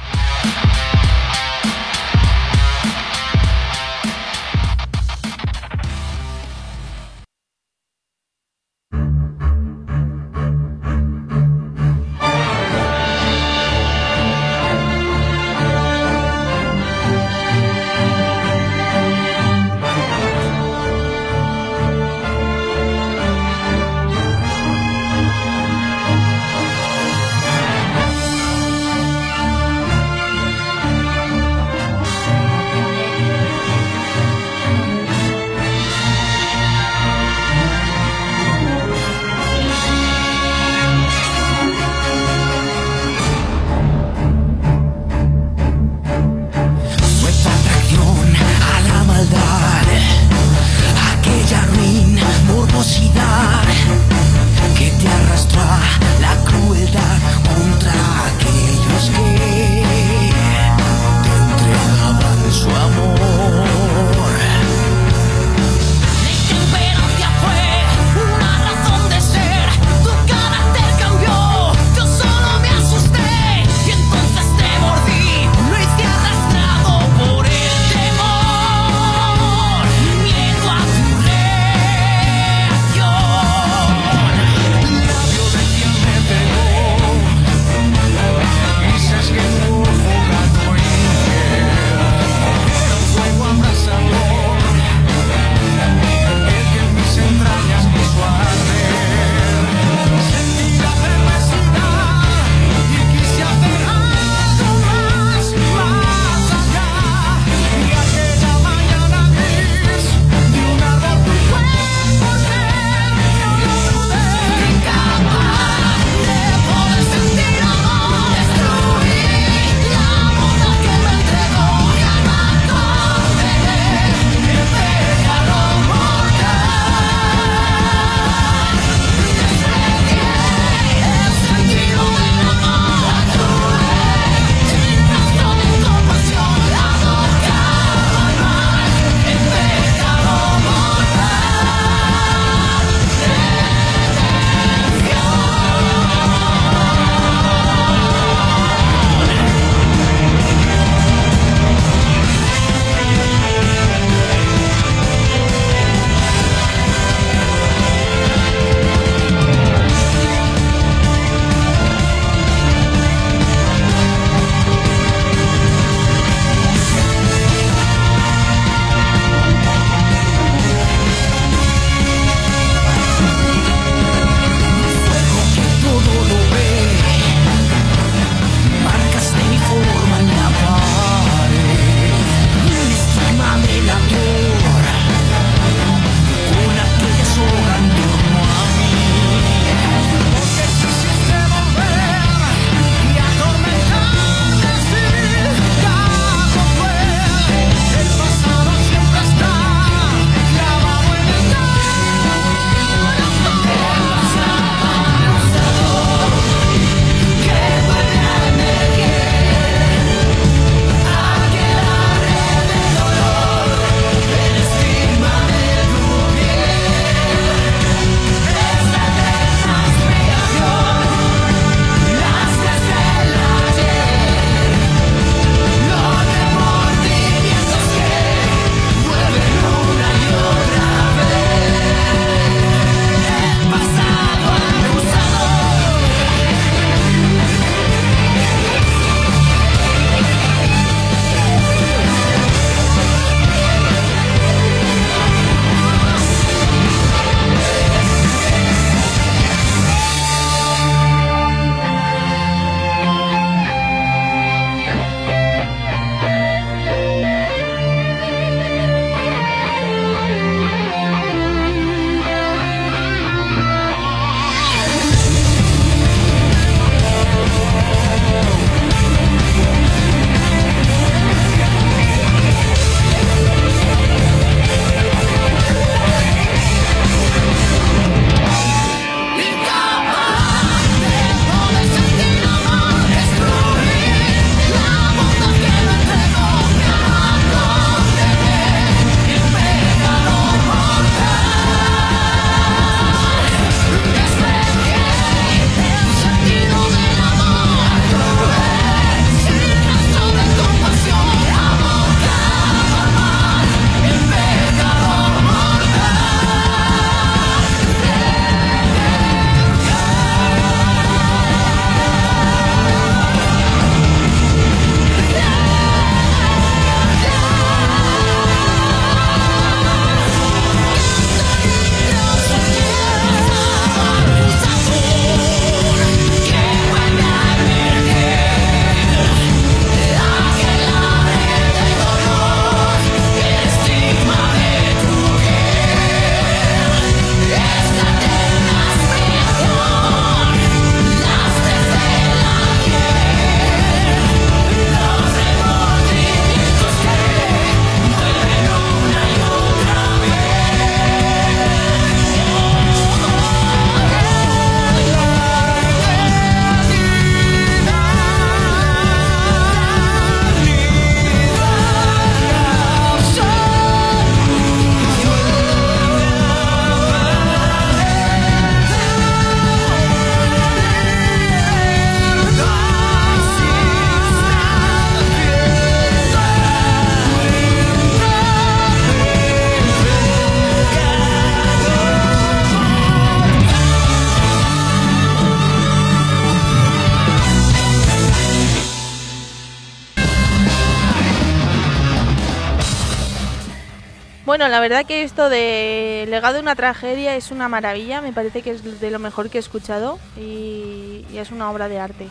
[394.64, 398.62] Bueno, la verdad que esto de legado de una tragedia es una maravilla, me parece
[398.62, 402.30] que es de lo mejor que he escuchado y, y es una obra de arte.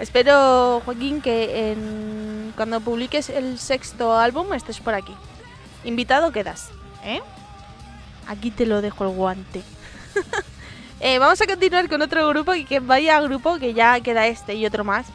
[0.00, 5.14] Espero, Joaquín, que en, cuando publiques el sexto álbum estés por aquí.
[5.84, 6.70] Invitado quedas,
[7.04, 7.20] ¿eh?
[8.26, 9.62] Aquí te lo dejo el guante.
[11.04, 14.54] Eh, vamos a continuar con otro grupo y que vaya grupo que ya queda este
[14.54, 15.06] y otro más.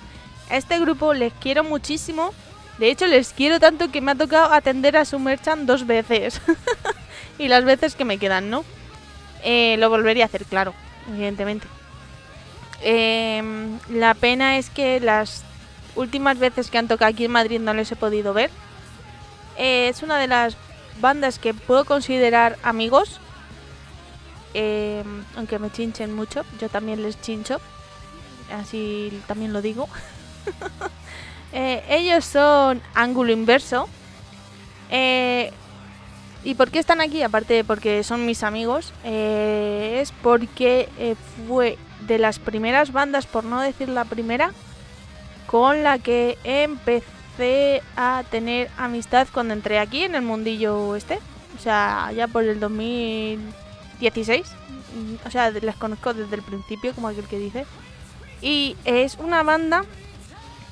[0.49, 2.33] A este grupo les quiero muchísimo.
[2.77, 6.41] De hecho, les quiero tanto que me ha tocado atender a su merchant dos veces.
[7.39, 8.63] y las veces que me quedan, ¿no?
[9.43, 10.73] Eh, lo volvería a hacer, claro,
[11.09, 11.67] evidentemente.
[12.81, 15.43] Em, la pena es que las
[15.95, 18.51] últimas veces que han tocado aquí en Madrid no les he podido ver.
[19.57, 20.55] Eh, es una de las
[21.01, 23.19] bandas que puedo considerar amigos.
[24.53, 27.59] em, aunque me chinchen mucho, yo también les chincho.
[28.51, 29.87] Así también lo digo.
[31.53, 33.87] Eh, ellos son ángulo inverso.
[34.89, 35.51] Eh,
[36.43, 37.23] ¿Y por qué están aquí?
[37.23, 41.15] Aparte de porque son mis amigos, eh, es porque eh,
[41.47, 44.53] fue de las primeras bandas, por no decir la primera,
[45.45, 51.19] con la que empecé a tener amistad cuando entré aquí en el mundillo este.
[51.57, 54.47] O sea, ya por el 2016.
[54.95, 57.65] Mm, O sea, las conozco desde el principio, como aquel que dice.
[58.41, 59.83] Y es una banda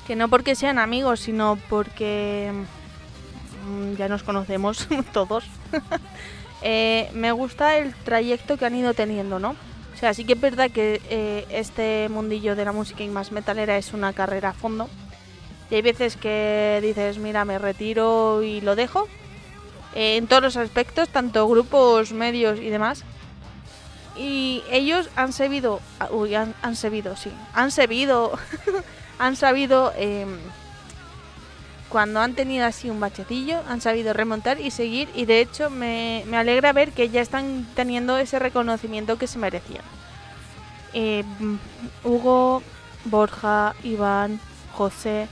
[0.06, 2.52] que no porque sean amigos, sino porque
[3.66, 5.44] mm, ya nos conocemos todos.
[6.62, 9.50] Eh, me gusta el trayecto que han ido teniendo, ¿no?
[9.94, 13.30] O sea, sí que es verdad que eh, este mundillo de la música y más
[13.30, 14.88] metalera es una carrera a fondo.
[15.70, 19.06] Y hay veces que dices, mira, me retiro y lo dejo.
[19.94, 23.04] Eh, en todos los aspectos, tanto grupos, medios y demás.
[24.16, 28.38] Y ellos han sabido, ah, uy, han, han sabido, sí, han sabido,
[29.18, 30.38] han sabido, em,
[31.88, 35.08] cuando han tenido así un bachecillo, han sabido remontar y seguir.
[35.14, 39.38] Y de hecho me, me alegra ver que ya están teniendo ese reconocimiento que se
[39.38, 39.84] merecían.
[40.96, 41.56] Mm,
[42.04, 42.62] Hugo,
[43.04, 44.40] Borja, Iván,
[44.72, 45.28] José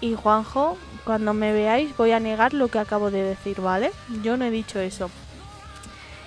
[0.00, 3.92] y Juanjo, cuando me veáis voy a negar lo que acabo de decir, ¿vale?
[4.22, 5.10] Yo no he dicho eso.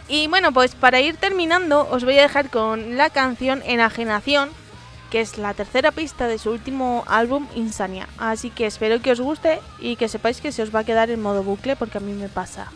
[0.07, 4.49] Y bueno, pues para ir terminando os voy a dejar con la canción Enajenación,
[5.11, 8.07] que es la tercera pista de su último álbum Insania.
[8.17, 11.11] Así que espero que os guste y que sepáis que se os va a quedar
[11.11, 12.71] en modo bucle porque a mí me pasa.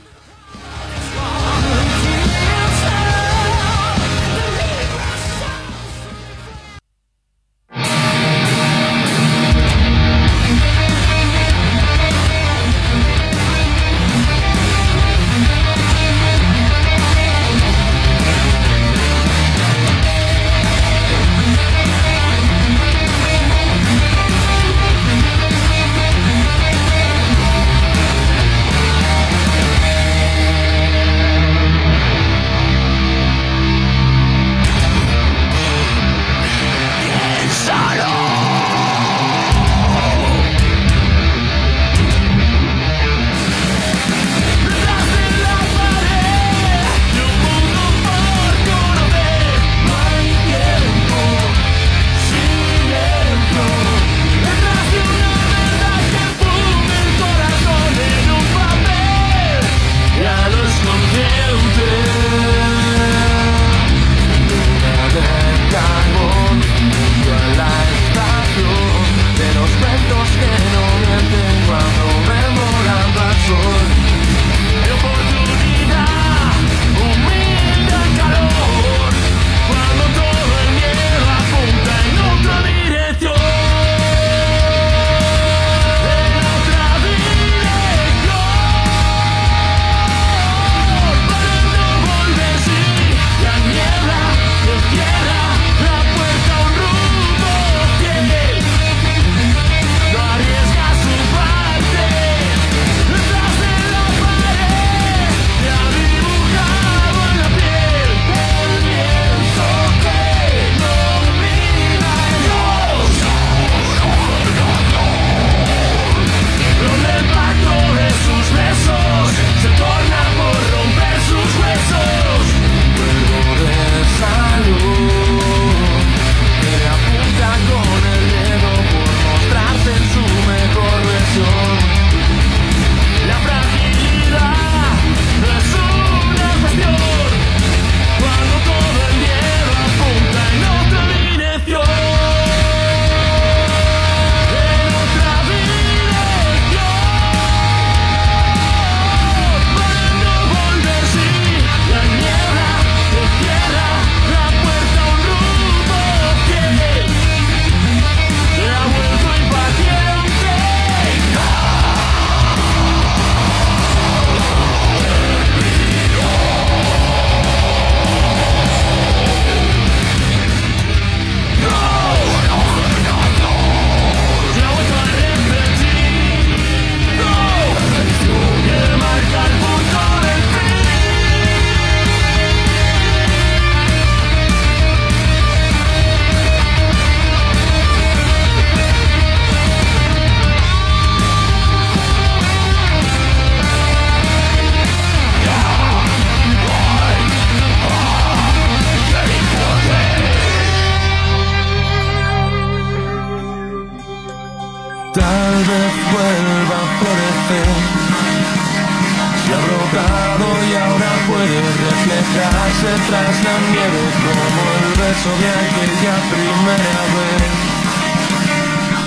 [212.85, 217.53] Reflejarse tras la nieve como el beso de aquella primera vez.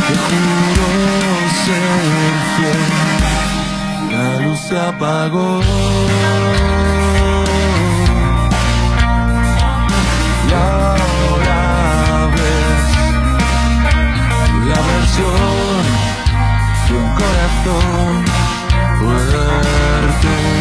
[0.07, 0.89] Te juro
[1.65, 2.85] ser fiel,
[4.13, 5.51] la luz se apagó.
[10.49, 11.61] Y ahora
[12.35, 12.89] ves
[14.69, 15.83] la versión
[16.89, 18.13] de un corazón
[18.99, 20.58] fuerte.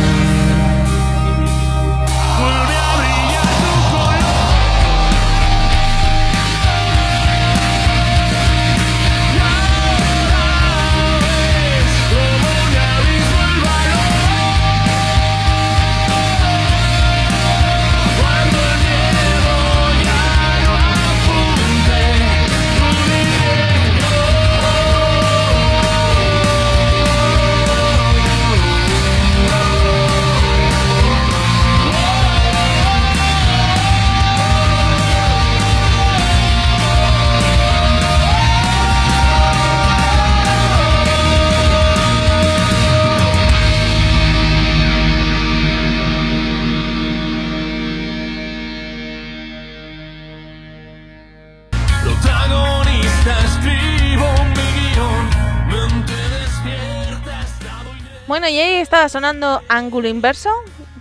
[58.49, 60.49] Y ahí estaba sonando Ángulo Inverso,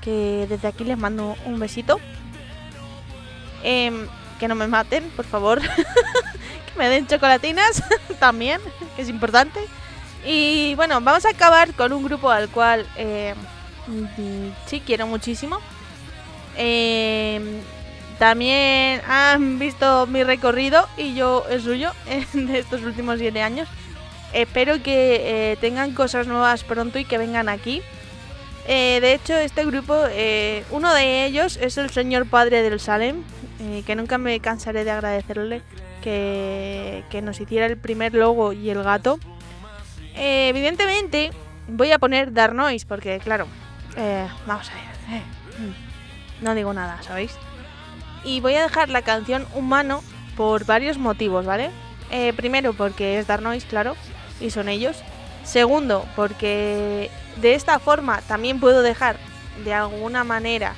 [0.00, 2.00] que desde aquí les mando un besito.
[3.62, 4.08] Em,
[4.40, 5.60] que no me maten, por favor.
[5.62, 7.84] que me den chocolatinas
[8.18, 8.60] también,
[8.96, 9.60] que es importante.
[10.24, 15.60] Y bueno, vamos a acabar con un grupo al cual mm, sí quiero muchísimo.
[16.56, 17.60] Em,
[18.18, 21.92] también han visto mi recorrido y yo el suyo
[22.32, 23.68] de estos últimos siete años.
[24.36, 27.80] Espero que eh, tengan cosas nuevas pronto y que vengan aquí.
[28.68, 33.22] Eh, de hecho, este grupo, eh, uno de ellos es el señor padre del Salem,
[33.60, 35.62] eh, que nunca me cansaré de agradecerle
[36.02, 39.18] que, nos hiciera el primer logo y el gato.
[40.14, 41.30] Eh, evidentemente,
[41.66, 43.46] voy a poner Dark Noise, porque claro,
[44.46, 45.22] vamos a ver,
[45.60, 47.32] mm, no digo nada, ¿sabéis?
[48.22, 50.02] Y voy a dejar la canción Humano
[50.36, 51.70] por varios motivos, ¿vale?
[52.36, 53.96] Primero, porque es Dark Noise, claro,
[54.40, 54.96] y son ellos.
[55.44, 57.10] Segundo, porque
[57.40, 59.16] de esta forma también puedo dejar
[59.64, 60.74] de alguna manera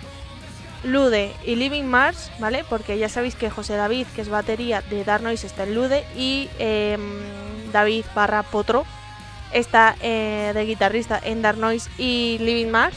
[0.85, 2.65] Lude y Living Mars, ¿vale?
[2.69, 6.05] Porque ya sabéis que José David, que es batería de Dark Noise, está en Lude
[6.17, 7.01] y em,
[7.73, 8.85] David barra Potro
[9.53, 12.97] está eh, de guitarrista en Dark Noise y Living Mars.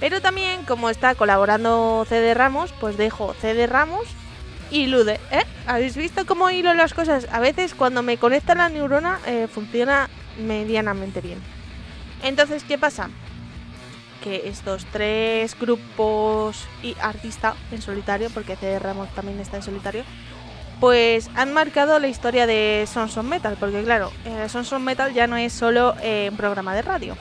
[0.00, 4.06] Pero también, como está colaborando CD Ramos, pues dejo CD Ramos
[4.70, 5.20] y Lude.
[5.30, 5.44] ¿eh?
[5.66, 7.26] ¿Habéis visto cómo hilo las cosas?
[7.30, 10.08] A veces cuando me conecta la neurona eh, funciona
[10.38, 11.38] medianamente bien.
[12.22, 13.10] Entonces, ¿qué pasa?
[14.22, 20.04] Que estos tres grupos y artista en solitario, porque CD Ramos también está en solitario,
[20.80, 25.12] pues han marcado la historia de Sons of Metal, porque claro, eh, Sons of Metal
[25.12, 27.16] ya no es solo eh, un programa de radio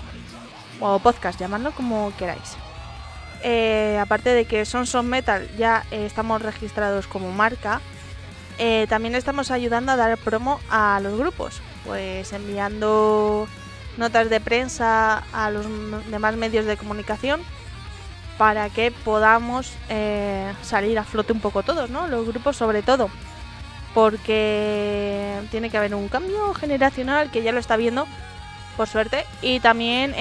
[0.79, 2.57] o podcast, llamadlo como queráis.
[3.43, 7.81] Eh, aparte de que Sons of Metal ya eh, estamos registrados como marca,
[8.57, 13.47] eh, también estamos ayudando a dar promo a los grupos, pues enviando
[13.97, 15.65] notas de prensa a los
[16.09, 17.41] demás medios de comunicación
[18.37, 19.71] para que podamos
[20.61, 22.07] salir a flote un poco todos, ¿no?
[22.07, 23.09] Los grupos sobre todo,
[23.95, 28.07] porque tiene que haber un cambio generacional que ya lo está viendo,
[28.75, 30.13] por suerte, y también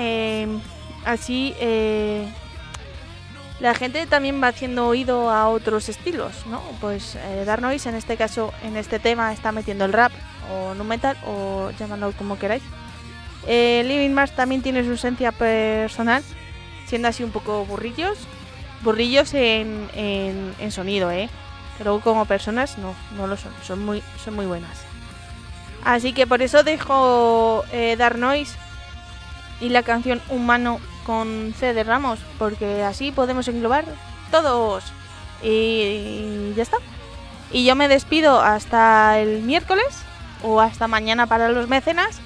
[1.04, 1.54] así
[3.60, 6.60] la gente también va haciendo oído a otros estilos, ¿no?
[6.80, 10.12] Pues eh, Noise en este caso, en este tema, está metiendo el rap
[10.52, 12.62] o nu metal o llamadlo como queráis.
[13.46, 16.22] Eh, Living Mars también tiene su esencia personal,
[16.86, 18.18] siendo así un poco burrillos.
[18.82, 21.30] Burrillos en, en, en sonido, ¿eh?
[21.82, 24.82] Luego como personas no, no lo son, son muy, son muy buenas.
[25.84, 28.56] Así que por eso dejo eh, Dark Noise
[29.60, 33.84] y la canción Humano con C de Ramos, porque así podemos englobar
[34.32, 34.84] todos.
[35.42, 36.78] Y, ya está.
[37.52, 39.86] Y yo me despido hasta el miércoles
[40.42, 42.18] o hasta mañana para los mecenas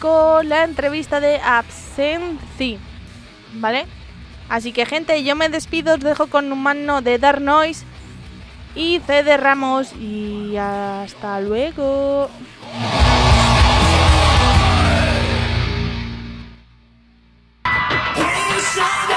[0.00, 2.80] con la entrevista de Absenthy,
[3.54, 3.86] ¿vale?
[4.48, 7.84] Así que gente, yo me despido, os dejo con Humano de Dark Noise
[8.74, 12.28] y C de Ramos y hasta luego.
[18.74, 19.11] shine.